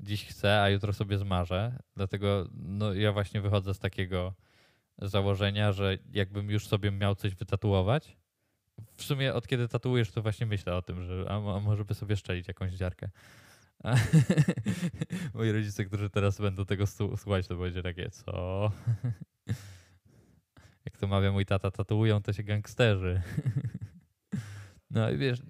[0.00, 1.78] dziś chcę, a jutro sobie zmarzę.
[1.96, 4.34] Dlatego no, ja właśnie wychodzę z takiego
[4.98, 8.16] założenia, że jakbym już sobie miał coś wytatuować,
[8.96, 11.94] w sumie od kiedy tatuujesz, to właśnie myślę o tym, że a, a może by
[11.94, 13.10] sobie szczelić jakąś dziarkę.
[15.34, 16.86] Moi rodzice, którzy teraz będą tego
[17.16, 18.72] słuchać, to będzie takie, co?
[20.84, 23.22] Jak to mawia mój tata, tatuują to się gangsterzy.
[24.90, 25.42] No i wiesz,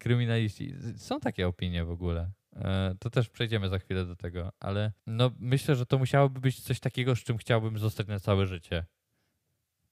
[0.00, 2.30] kryminaliści, są takie opinie w ogóle.
[2.56, 6.60] E, To też przejdziemy za chwilę do tego, ale no myślę, że to musiałoby być
[6.60, 8.84] coś takiego, z czym chciałbym zostać na całe życie.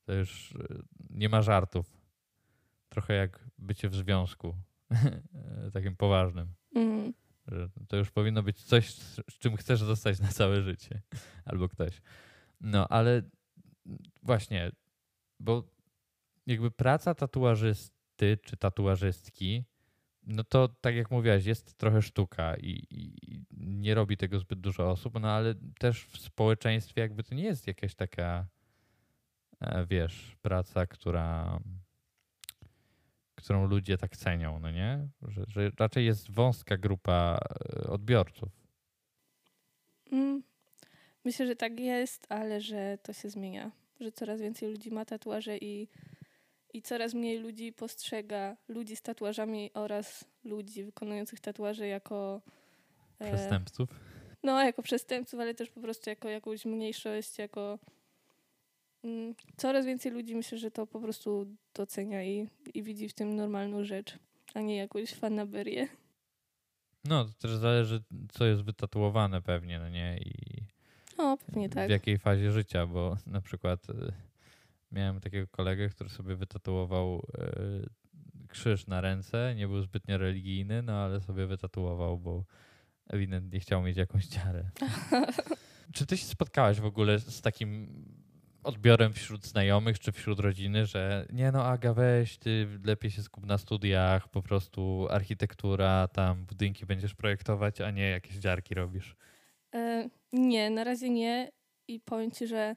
[0.04, 1.99] To już e, nie ma żartów.
[2.90, 4.54] Trochę jak bycie w związku.
[5.72, 6.54] Takim poważnym.
[6.74, 7.12] Mm.
[7.46, 11.02] Że to już powinno być coś, z z czym chcesz zostać na całe życie.
[11.44, 12.02] Albo ktoś.
[12.60, 13.22] No, ale
[14.22, 14.72] właśnie,
[15.40, 15.64] bo
[16.46, 19.64] jakby praca tatuażysty czy tatuażystki
[20.26, 24.90] no to tak jak mówiłaś, jest trochę sztuka i, i, nie robi tego zbyt dużo
[24.90, 28.46] osób, no ale też w społeczeństwie jakby to nie jest jakaś taka,
[29.60, 31.60] e, wiesz, praca, która
[33.42, 35.08] którą ludzie tak cenią, no nie?
[35.28, 37.38] Że, że raczej jest wąska grupa
[37.84, 38.48] e, odbiorców.
[40.12, 40.42] Mm,
[41.24, 43.70] myślę, że tak jest, ale że to się zmienia.
[44.00, 45.88] Że coraz więcej ludzi ma tatuaże i
[46.72, 52.42] i coraz mniej ludzi postrzega ludzi z tatuażami oraz ludzi wykonujących tatuaże jako
[53.18, 53.88] e, przestępców.
[54.42, 57.78] No, jako przestępców, ale też po prostu jako jakąś mniejszość, jako
[59.56, 63.84] coraz więcej ludzi myślę, że to po prostu docenia i, i widzi w tym normalną
[63.84, 64.18] rzecz,
[64.54, 65.88] a nie jakąś fanaberię.
[67.04, 70.18] No, to też zależy, co jest wytatuowane pewnie, no nie?
[70.18, 70.32] I
[71.18, 71.88] no, pewnie tak.
[71.88, 74.12] W jakiej fazie życia, bo na przykład y,
[74.92, 77.50] Miałem takiego kolegę, który sobie wytatuował e,
[78.48, 79.54] krzyż na ręce.
[79.56, 82.44] Nie był zbytnio religijny, no ale sobie wytatuował, bo
[83.08, 84.70] ewidentnie chciał mieć jakąś dziarę.
[85.94, 88.04] czy ty się spotkałaś w ogóle z takim
[88.62, 93.46] odbiorem wśród znajomych czy wśród rodziny, że nie no Aga weź, ty lepiej się skup
[93.46, 99.16] na studiach, po prostu architektura, tam budynki będziesz projektować, a nie jakieś dziarki robisz?
[99.74, 101.50] E, nie, na razie nie
[101.88, 102.76] i powiem ci, że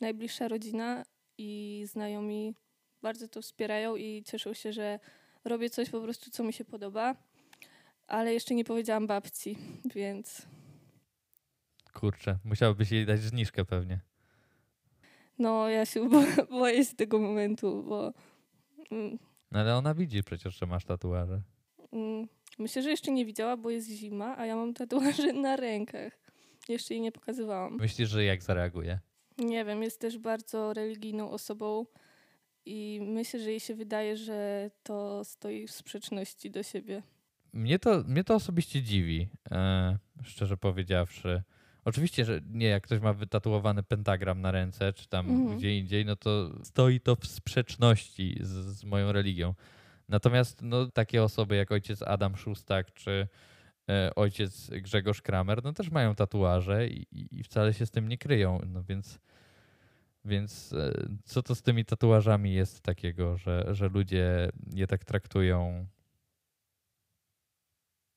[0.00, 1.04] najbliższa rodzina
[1.38, 2.54] i znajomi
[3.02, 4.98] bardzo to wspierają i cieszą się, że
[5.44, 7.14] robię coś po prostu, co mi się podoba.
[8.06, 9.56] Ale jeszcze nie powiedziałam babci,
[9.94, 10.46] więc.
[11.92, 14.07] Kurczę, musiałabyś jej dać zniżkę pewnie.
[15.38, 18.12] No, ja się bo boję się tego momentu, bo.
[18.90, 19.18] Mm.
[19.50, 21.42] No ale ona widzi przecież, że masz tatuaże.
[21.92, 26.18] Mm, myślę, że jeszcze nie widziała, bo jest zima, a ja mam tatuaże na rękach.
[26.68, 27.76] Jeszcze jej nie pokazywałam.
[27.76, 28.98] Myślisz, że jak zareaguje?
[29.38, 31.86] Nie wiem, jest też bardzo religijną osobą
[32.66, 37.02] i myślę, że jej się wydaje, że to stoi w sprzeczności do siebie.
[37.52, 41.42] Mnie to, mnie to osobiście dziwi, e, szczerze powiedziawszy.
[41.88, 45.58] Oczywiście, że nie, jak ktoś ma wytatuowany pentagram na ręce, czy tam mhm.
[45.58, 49.54] gdzie indziej, no to stoi to w sprzeczności z, z moją religią.
[50.08, 53.28] Natomiast no, takie osoby jak ojciec Adam Szustak, czy
[53.90, 58.18] e, ojciec Grzegorz Kramer, no też mają tatuaże i, i, wcale się z tym nie
[58.18, 58.60] kryją.
[58.66, 59.18] No więc
[60.24, 60.92] więc e,
[61.24, 65.86] co to z tymi tatuażami jest takiego, że, że ludzie je tak traktują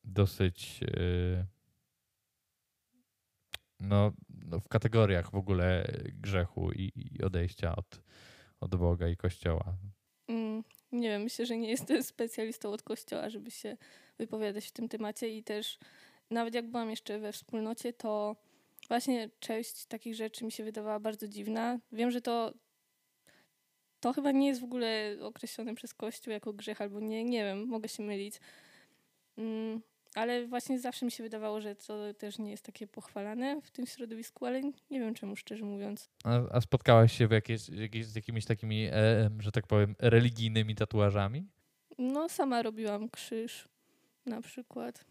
[0.03, 1.60] dosyć e,
[3.81, 4.11] no,
[4.45, 5.85] no w kategoriach w ogóle
[6.21, 8.01] grzechu i, i odejścia od,
[8.59, 9.77] od Boga i Kościoła?
[10.27, 13.77] Mm, nie wiem, myślę, że nie jestem specjalistą od Kościoła, żeby się
[14.17, 15.79] wypowiadać w tym temacie i też
[16.29, 18.35] nawet jak byłam jeszcze we wspólnocie, to
[18.87, 21.79] właśnie część takich rzeczy mi się wydawała bardzo dziwna.
[21.91, 22.53] Wiem, że to
[23.99, 27.67] to chyba nie jest w ogóle określone przez Kościół jako grzech albo nie, nie wiem,
[27.67, 28.39] mogę się mylić.
[29.37, 29.81] Mm,
[30.15, 33.85] ale właśnie zawsze mi się wydawało, że to też nie jest takie pochwalane w tym
[33.85, 36.09] środowisku, ale nie wiem czemu, szczerze mówiąc.
[36.23, 40.75] A, a spotkałaś się w jakieś, jakieś, z jakimiś takimi, e, że tak powiem, religijnymi
[40.75, 41.47] tatuażami?
[41.97, 43.67] No, sama robiłam krzyż
[44.25, 45.05] na przykład.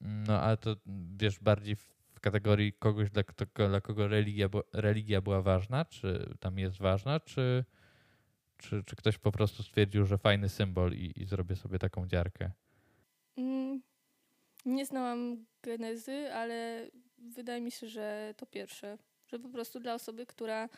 [0.00, 0.76] No, ale to
[1.16, 3.22] wiesz, bardziej w kategorii kogoś, dla,
[3.68, 7.64] dla kogo religia, religia była ważna, czy tam jest ważna, czy,
[8.56, 12.50] czy, czy ktoś po prostu stwierdził, że fajny symbol i, i zrobię sobie taką dziarkę?
[14.68, 18.98] Nie znałam genezy, ale wydaje mi się, że to pierwsze.
[19.26, 20.68] Że po prostu dla osoby, która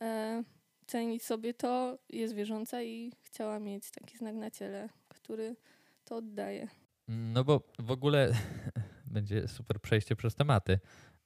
[0.00, 0.42] e,
[0.86, 5.56] ceni sobie to, jest wierząca i chciała mieć taki znak na ciele, który
[6.04, 6.68] to oddaje.
[7.08, 8.32] No bo w ogóle
[9.16, 10.78] będzie super przejście przez tematy,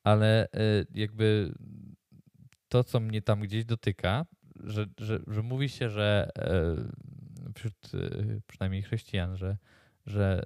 [0.04, 1.54] ale y, jakby
[2.68, 4.26] to, co mnie tam gdzieś dotyka,
[4.64, 6.76] że, że, że mówi się, że e,
[7.54, 9.56] wśród y, przynajmniej chrześcijan, że,
[10.06, 10.44] że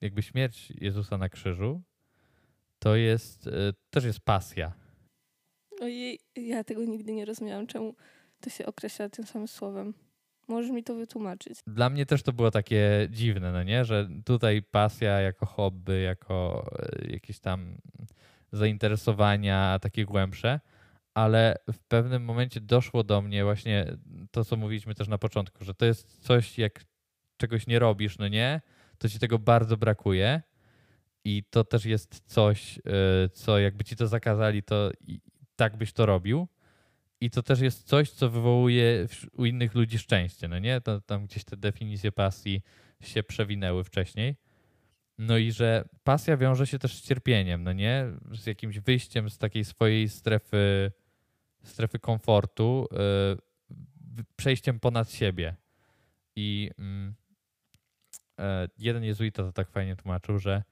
[0.00, 1.82] jakby śmierć Jezusa na krzyżu
[2.78, 3.50] to jest y,
[3.90, 4.72] też jest pasja.
[5.80, 7.94] Ojej, ja tego nigdy nie rozumiałam, czemu
[8.40, 9.94] to się określa tym samym słowem.
[10.48, 11.58] Możesz mi to wytłumaczyć.
[11.66, 13.84] Dla mnie też to było takie dziwne, no nie?
[13.84, 16.66] Że tutaj pasja jako hobby, jako
[17.02, 17.78] e, jakieś tam
[18.52, 20.60] zainteresowania takie głębsze,
[21.14, 23.96] ale w pewnym momencie doszło do mnie właśnie
[24.30, 26.84] to, co mówiliśmy też na początku, że to jest coś, jak
[27.36, 28.60] czegoś nie robisz, no nie?
[29.00, 30.42] To ci tego bardzo brakuje.
[31.24, 34.90] I to też jest coś, e, co jakby ci to zakazali, to
[35.56, 36.48] tak byś to robił.
[37.20, 40.80] I to też jest coś, co wywołuje u innych ludzi szczęście, no nie?
[40.80, 42.62] To, tam gdzieś te definicje pasji
[43.00, 44.36] się przewinęły wcześniej.
[45.18, 48.06] No i że pasja wiąże się też z cierpieniem, no nie?
[48.32, 50.92] Z jakimś wyjściem z takiej swojej strefy,
[51.62, 55.56] strefy komfortu, yy, przejściem ponad siebie.
[56.36, 57.19] I, e,
[58.78, 60.62] jeden jezuita to tak fajnie tłumaczył, że,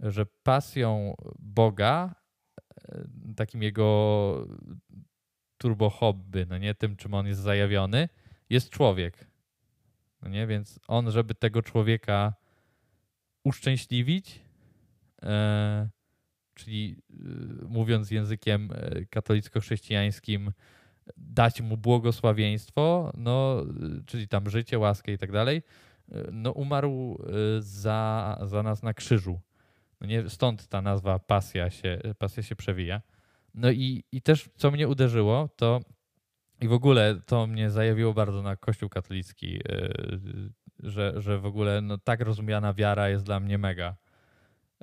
[0.00, 2.14] że pasją Boga,
[2.88, 3.04] e,
[3.36, 4.46] takim jego
[5.58, 8.08] turbo hobby, no nie tym, czym on jest zajawiony,
[8.50, 9.26] jest człowiek.
[10.22, 12.34] No nie, więc on, żeby tego człowieka
[13.44, 14.40] uszczęśliwić,
[15.22, 15.88] e,
[16.54, 17.14] czyli e,
[17.68, 20.52] mówiąc językiem e, katolicko-chrześcijańskim,
[21.16, 23.64] dać mu błogosławieństwo, no,
[24.06, 25.62] czyli tam życie, łaskę i tak dalej,
[26.32, 27.18] no umarł
[27.58, 29.40] za, za nas na krzyżu.
[30.00, 33.02] No nie, stąd ta nazwa pasja się, pasja się przewija.
[33.54, 35.80] No i, i też co mnie uderzyło, to
[36.60, 39.60] i w ogóle to mnie zajawiło bardzo na Kościół katolicki,
[40.78, 43.96] że, że w ogóle no, tak rozumiana wiara jest dla mnie mega.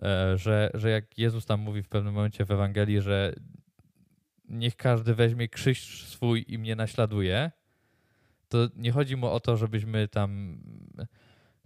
[0.01, 3.33] E, że, że jak Jezus tam mówi w pewnym momencie w Ewangelii, że
[4.49, 7.51] niech każdy weźmie krzyż swój i mnie naśladuje,
[8.53, 10.57] to nie chodzi mu o to, żebyśmy tam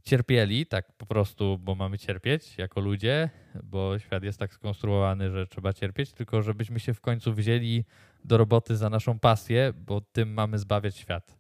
[0.04, 3.30] cierpieli, tak po prostu, bo mamy cierpieć jako ludzie,
[3.64, 7.86] bo świat jest tak skonstruowany, że trzeba cierpieć, tylko żebyśmy się w końcu wzięli
[8.26, 11.38] do roboty za naszą pasję, bo tym mamy zbawiać świat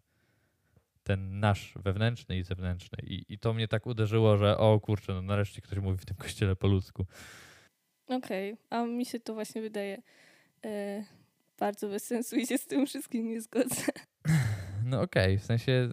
[1.04, 2.98] ten nasz wewnętrzny i zewnętrzny.
[3.04, 6.18] I, i to mnie tak uderzyło, że o kurczę, no nareszcie ktoś mówi w tym
[6.18, 7.06] kościele po ludzku.
[8.08, 8.80] Okej, okay.
[8.80, 10.02] a mi się to właśnie wydaje
[10.66, 11.04] e,
[11.60, 13.84] bardzo bez sensu i się z tym wszystkim nie zgodzę.
[14.88, 15.38] No okej, okay.
[15.38, 15.90] w sensie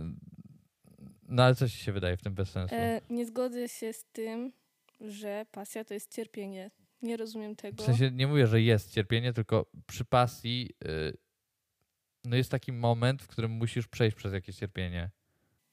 [1.28, 2.74] no ale co ci się wydaje w tym bez sensu?
[2.74, 4.52] E, nie zgodzę się z tym,
[5.00, 6.70] że pasja to jest cierpienie.
[7.02, 7.82] Nie rozumiem tego.
[7.82, 11.16] W sensie nie mówię, że jest cierpienie, tylko przy pasji y,
[12.24, 15.10] no jest taki moment, w którym musisz przejść przez jakieś cierpienie.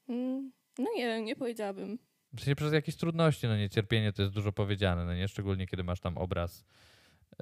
[0.09, 1.99] Mm, no nie wiem, nie powiedziałabym.
[2.33, 5.67] W sensie przez jakieś trudności, no nie, cierpienie to jest dużo powiedziane, no nie, szczególnie
[5.67, 6.65] kiedy masz tam obraz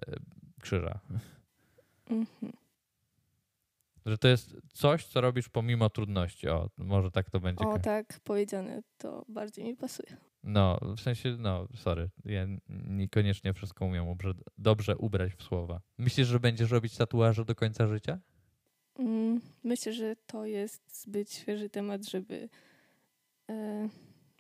[0.08, 0.16] e,
[0.62, 1.00] krzyża.
[2.10, 2.54] Mhm.
[4.10, 6.50] Że to jest coś, co robisz pomimo trudności.
[6.50, 7.66] O, może tak to będzie.
[7.66, 10.18] O, tak powiedziane, to bardziej mi pasuje.
[10.44, 14.16] No, w sensie, no, sorry, ja niekoniecznie wszystko umiem
[14.58, 15.82] dobrze ubrać w słowa.
[15.98, 18.20] Myślisz, że będziesz robić tatuaże do końca życia?
[19.00, 22.50] Mm, myślę, że to jest zbyt świeży temat, żeby,
[23.50, 23.90] e,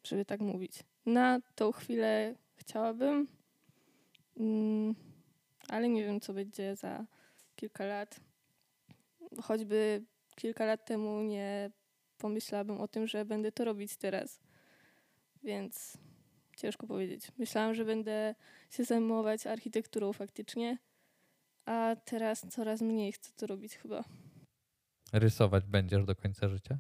[0.03, 0.83] żeby tak mówić.
[1.05, 3.27] Na tą chwilę chciałabym,
[4.37, 4.95] mm,
[5.69, 7.05] ale nie wiem, co będzie za
[7.55, 8.19] kilka lat.
[9.41, 10.05] Choćby
[10.35, 11.71] kilka lat temu nie
[12.17, 14.39] pomyślałabym o tym, że będę to robić teraz.
[15.43, 15.97] Więc
[16.57, 17.31] ciężko powiedzieć.
[17.37, 18.35] Myślałam, że będę
[18.69, 20.77] się zajmować architekturą faktycznie,
[21.65, 24.03] a teraz coraz mniej chcę to robić chyba.
[25.13, 26.79] Rysować będziesz do końca życia?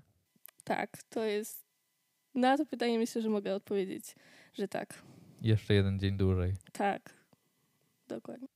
[0.63, 1.65] Tak, to jest.
[2.35, 4.15] Na to pytanie myślę, że mogę odpowiedzieć,
[4.53, 5.03] że tak.
[5.41, 6.53] Jeszcze jeden dzień dłużej.
[6.73, 7.13] Tak,
[8.07, 8.47] dokładnie.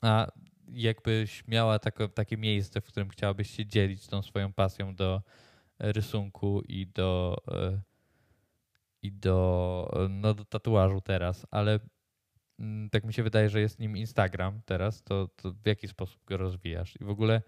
[0.00, 0.32] A
[0.68, 5.22] jakbyś miała tako, takie miejsce, w którym chciałabyś się dzielić tą swoją pasją do
[5.78, 7.80] rysunku i do, e,
[9.02, 11.78] i do, no, do tatuażu teraz, ale
[12.58, 16.24] mm, tak mi się wydaje, że jest nim Instagram teraz, to, to w jaki sposób
[16.24, 17.00] go rozwijasz?
[17.00, 17.42] I w ogóle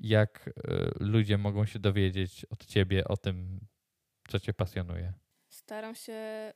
[0.00, 0.52] jak e,
[1.00, 3.60] ludzie mogą się dowiedzieć od ciebie o tym,
[4.28, 5.12] co cię pasjonuje?
[5.48, 6.52] Staram się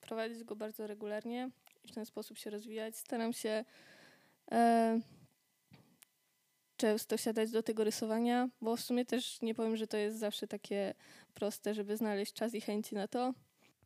[0.00, 1.50] prowadzić go bardzo regularnie
[1.84, 2.96] i w ten sposób się rozwijać.
[2.96, 3.64] Staram się
[4.52, 5.00] e,
[6.76, 10.46] często siadać do tego rysowania, bo w sumie też nie powiem, że to jest zawsze
[10.46, 10.94] takie
[11.34, 13.34] proste, żeby znaleźć czas i chęci na to.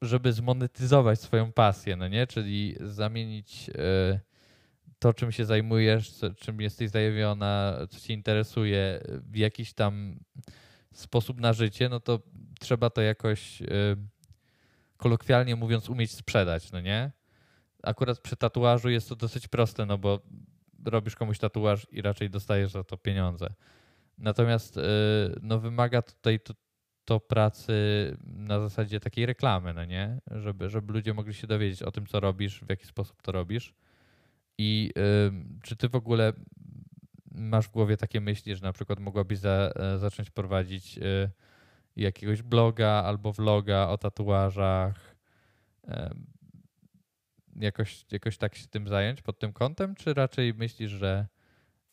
[0.02, 2.26] Żeby zmonetyzować swoją pasję, no nie?
[2.26, 3.70] Czyli zamienić.
[3.78, 4.20] E,
[5.00, 10.20] to, czym się zajmujesz, czym jesteś zajawiona, co cię interesuje w jakiś tam
[10.94, 12.20] sposób na życie, no to
[12.60, 13.96] trzeba to jakoś y,
[14.96, 17.12] kolokwialnie mówiąc umieć sprzedać, no nie?
[17.82, 20.20] Akurat przy tatuażu jest to dosyć proste, no bo
[20.84, 23.48] robisz komuś tatuaż i raczej dostajesz za to pieniądze.
[24.18, 24.80] Natomiast y,
[25.42, 26.54] no wymaga tutaj to,
[27.04, 27.72] to pracy
[28.24, 30.20] na zasadzie takiej reklamy, no nie?
[30.30, 33.74] Żeby, żeby ludzie mogli się dowiedzieć o tym, co robisz, w jaki sposób to robisz.
[34.58, 36.32] I y, czy ty w ogóle
[37.30, 41.30] masz w głowie takie myśli, że na przykład mogłabyś za, e, zacząć prowadzić y,
[41.96, 45.16] jakiegoś bloga albo vloga o tatuażach?
[45.88, 45.90] Y,
[47.62, 51.26] jakoś, jakoś tak się tym zająć pod tym kątem, czy raczej myślisz, że,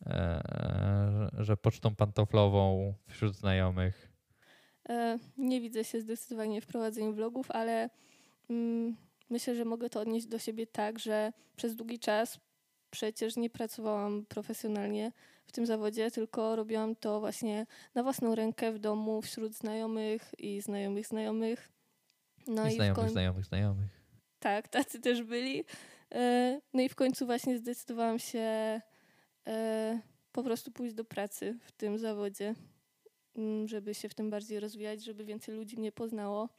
[0.06, 4.12] e, że pocztą pantoflową wśród znajomych?
[4.90, 7.90] E, nie widzę się zdecydowanie w prowadzeniu vlogów, ale
[8.50, 8.96] mm,
[9.30, 12.40] myślę, że mogę to odnieść do siebie tak, że przez długi czas
[12.90, 15.12] przecież nie pracowałam profesjonalnie
[15.46, 17.66] w tym zawodzie, tylko robiłam to właśnie
[17.96, 21.70] na własną rękę w domu, wśród znajomych i znajomych znajomych.
[22.48, 23.10] No I, i znajomych, koń...
[23.10, 23.97] znajomych, znajomych.
[24.48, 25.64] Tak, tacy też byli.
[26.12, 28.40] E, no i w końcu właśnie zdecydowałam się
[29.48, 30.00] e,
[30.32, 32.56] po prostu pójść do pracy w tym zawodzie,
[33.36, 36.50] mm, żeby się w tym bardziej rozwijać, żeby więcej ludzi mnie poznało.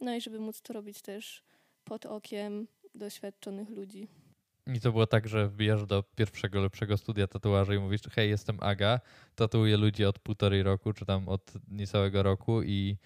[0.00, 1.42] No i żeby móc to robić też
[1.84, 4.08] pod okiem doświadczonych ludzi.
[4.74, 8.58] I to było tak, że wbijasz do pierwszego lepszego studia tatuaży i mówisz, hej, jestem
[8.60, 9.00] Aga,
[9.34, 12.96] tatuuję ludzi od półtorej roku, czy tam od niecałego roku i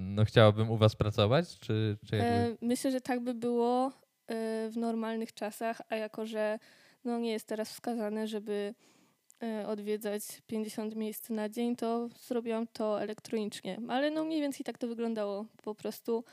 [0.00, 2.32] no chciałabym u was pracować, czy, czy jakby...
[2.32, 3.92] E, myślę, że tak by było e,
[4.70, 6.58] w normalnych czasach, a jako, że
[7.04, 8.74] no, nie jest teraz wskazane, żeby
[9.42, 13.78] e, odwiedzać 50 miejsc na dzień, to zrobiłam to elektronicznie.
[13.88, 15.46] Ale no mniej więcej tak to wyglądało.
[15.62, 16.24] Po prostu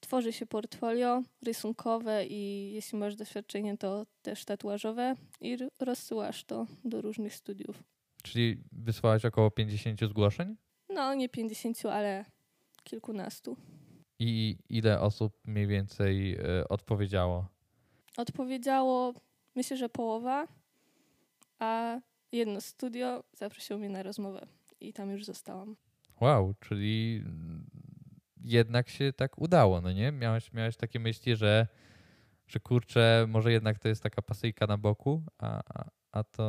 [0.00, 7.00] tworzy się portfolio rysunkowe i jeśli masz doświadczenie, to też tatuażowe i rozsyłasz to do
[7.00, 7.82] różnych studiów.
[8.22, 10.56] Czyli wysłałaś około 50 zgłoszeń?
[10.88, 12.24] No nie 50, ale
[12.84, 13.56] kilkunastu.
[14.18, 17.48] I ile osób mniej więcej e, odpowiedziało?
[18.16, 19.14] Odpowiedziało,
[19.54, 20.48] myślę, że połowa,
[21.58, 22.00] a
[22.32, 24.46] jedno studio zaprosiło mnie na rozmowę
[24.80, 25.76] i tam już zostałam.
[26.20, 27.24] Wow, czyli
[28.44, 30.12] jednak się tak udało, no nie?
[30.12, 31.66] Miałeś, miałeś takie myśli, że,
[32.46, 36.46] że kurczę, może jednak to jest taka pasyjka na boku, a, a, a to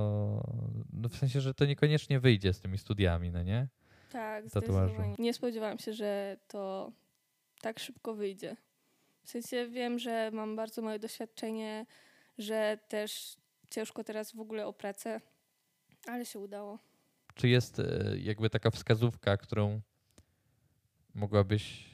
[0.93, 3.67] no w sensie, że to niekoniecznie wyjdzie z tymi studiami, no nie?
[4.13, 4.69] Tak, Tatuażu.
[4.69, 5.15] zdecydowanie.
[5.19, 6.91] Nie spodziewałam się, że to
[7.61, 8.55] tak szybko wyjdzie.
[9.23, 11.85] W sensie wiem, że mam bardzo małe doświadczenie,
[12.37, 13.37] że też
[13.69, 15.21] ciężko teraz w ogóle o pracę,
[16.07, 16.79] ale się udało.
[17.35, 17.85] Czy jest e,
[18.17, 19.81] jakby taka wskazówka, którą
[21.15, 21.89] mogłabyś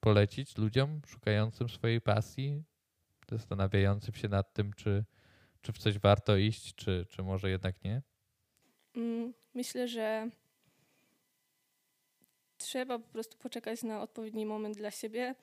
[0.00, 2.62] polecić ludziom szukającym swojej pasji,
[3.30, 5.04] zastanawiającym się nad tym, czy,
[5.62, 8.02] czy w coś warto iść, czy, czy może jednak nie?
[8.96, 10.30] Mm, Myślę, że
[12.70, 15.34] trzeba po prostu poczekać na odpowiedni moment dla siebie.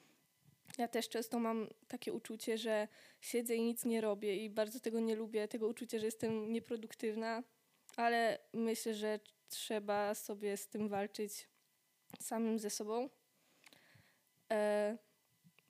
[0.77, 2.87] Ja też często mam takie uczucie, że
[3.21, 7.43] siedzę i nic nie robię i bardzo tego nie lubię, tego uczucia, że jestem nieproduktywna,
[7.95, 9.19] ale myślę, że
[9.49, 11.49] trzeba sobie z tym walczyć
[12.19, 13.09] samym ze sobą,
[14.51, 14.97] e,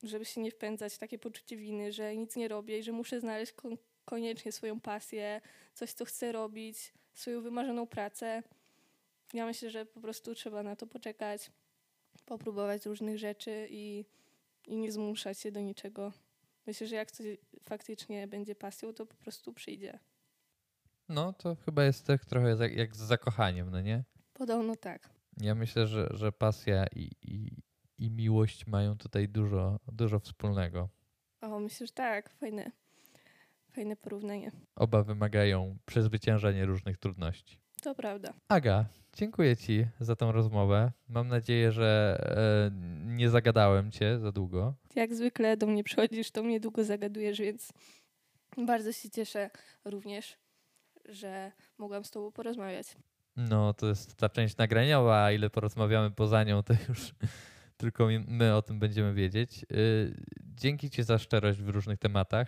[0.04, 3.20] żeby się nie wpędzać w takie poczucie winy, że nic nie robię i że muszę
[3.20, 5.42] znaleźć kon- koniecznie swoją pasję,
[5.74, 8.44] coś, co chcę robić, swoją wymarzoną pracę.
[9.34, 11.52] Ja myślę, że po prostu trzeba na to poczekać,
[12.26, 14.06] popróbować różnych rzeczy i,
[14.68, 16.14] i nie zmuszać się do niczego.
[16.68, 17.26] Myślę, że jak coś
[17.62, 20.00] faktycznie będzie pasją, to po prostu przyjdzie.
[21.10, 24.04] No, to chyba jest tak trochę jak, z zakochaniem, no nie?
[24.34, 25.10] Podobno tak.
[25.38, 27.52] Ja myślę, że, że pasja i, i,
[27.98, 30.90] i miłość mają tutaj dużo, dużo wspólnego.
[31.42, 32.30] O, myślę, że tak.
[32.30, 32.72] Fajne,
[33.72, 34.52] fajne porównanie.
[34.76, 37.60] Oba wymagają przezwyciężenia różnych trudności.
[37.82, 38.34] To prawda.
[38.48, 40.92] Aga, dziękuję Ci za tą rozmowę.
[41.10, 44.74] Mam nadzieję, że e, nie zagadałem Cię za długo.
[44.96, 47.74] Jak zwykle do mnie przychodzisz, to mnie długo zagadujesz, więc
[48.58, 49.50] bardzo się cieszę
[49.86, 50.38] również,
[51.06, 52.88] że mogłam z Tobą porozmawiać.
[53.36, 57.14] No, to jest ta część nagraniowa, a ile porozmawiamy poza nią, to już
[57.78, 59.66] tylko my o tym będziemy wiedzieć.
[59.72, 60.24] Y,
[60.56, 62.48] Dzięki Ci za szczerość w różnych tematach,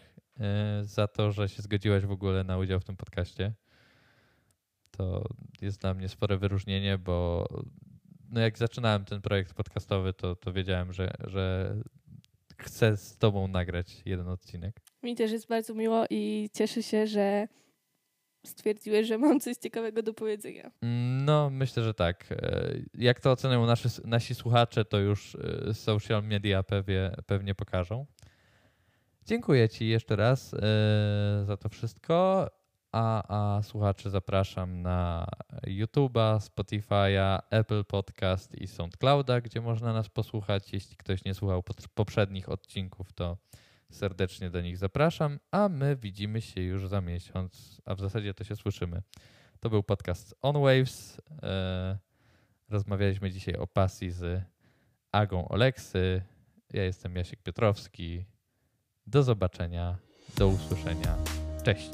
[0.81, 3.53] y, za to, że się zgodziłaś w ogóle na udział w tym podcaście.
[4.99, 5.23] To
[5.61, 7.47] jest dla mnie spore wyróżnienie, bo
[8.29, 11.75] no jak zaczynałem ten projekt podcastowy, to, to wiedziałem, że, że
[12.57, 14.81] chcę z Tobą nagrać jeden odcinek.
[15.03, 17.47] Mi też jest bardzo miło i cieszę się, że
[18.45, 20.71] stwierdziłeś, że mam coś ciekawego do powiedzenia.
[21.25, 22.31] No, myślę, że tak.
[22.31, 25.35] E, Jak to ocenią nasi, nasi słuchacze, to już
[25.69, 28.05] e, social media pewnie, pewnie pokażą.
[29.25, 30.57] Dziękuję Ci jeszcze raz e,
[31.45, 32.47] za to wszystko.
[32.91, 33.23] A,
[33.57, 35.27] a słuchaczy zapraszam na
[35.67, 40.73] YouTube'a, Spotify'a, Apple Podcast i SoundClouda, gdzie można nas posłuchać.
[40.73, 41.63] Jeśli ktoś nie słuchał
[41.93, 43.37] poprzednich odcinków, to
[43.91, 45.39] serdecznie do nich zapraszam.
[45.51, 49.01] A my widzimy się już za miesiąc, a w zasadzie to się słyszymy.
[49.59, 51.21] To był podcast On Waves.
[51.43, 51.97] E,
[52.69, 54.43] Rozmawialiśmy dzisiaj o pasji z
[55.11, 56.21] Agą Oleksy.
[56.73, 58.25] Ja jestem Jasiek Piotrowski.
[59.07, 59.97] Do zobaczenia,
[60.37, 61.17] do usłyszenia.
[61.63, 61.91] Cześć.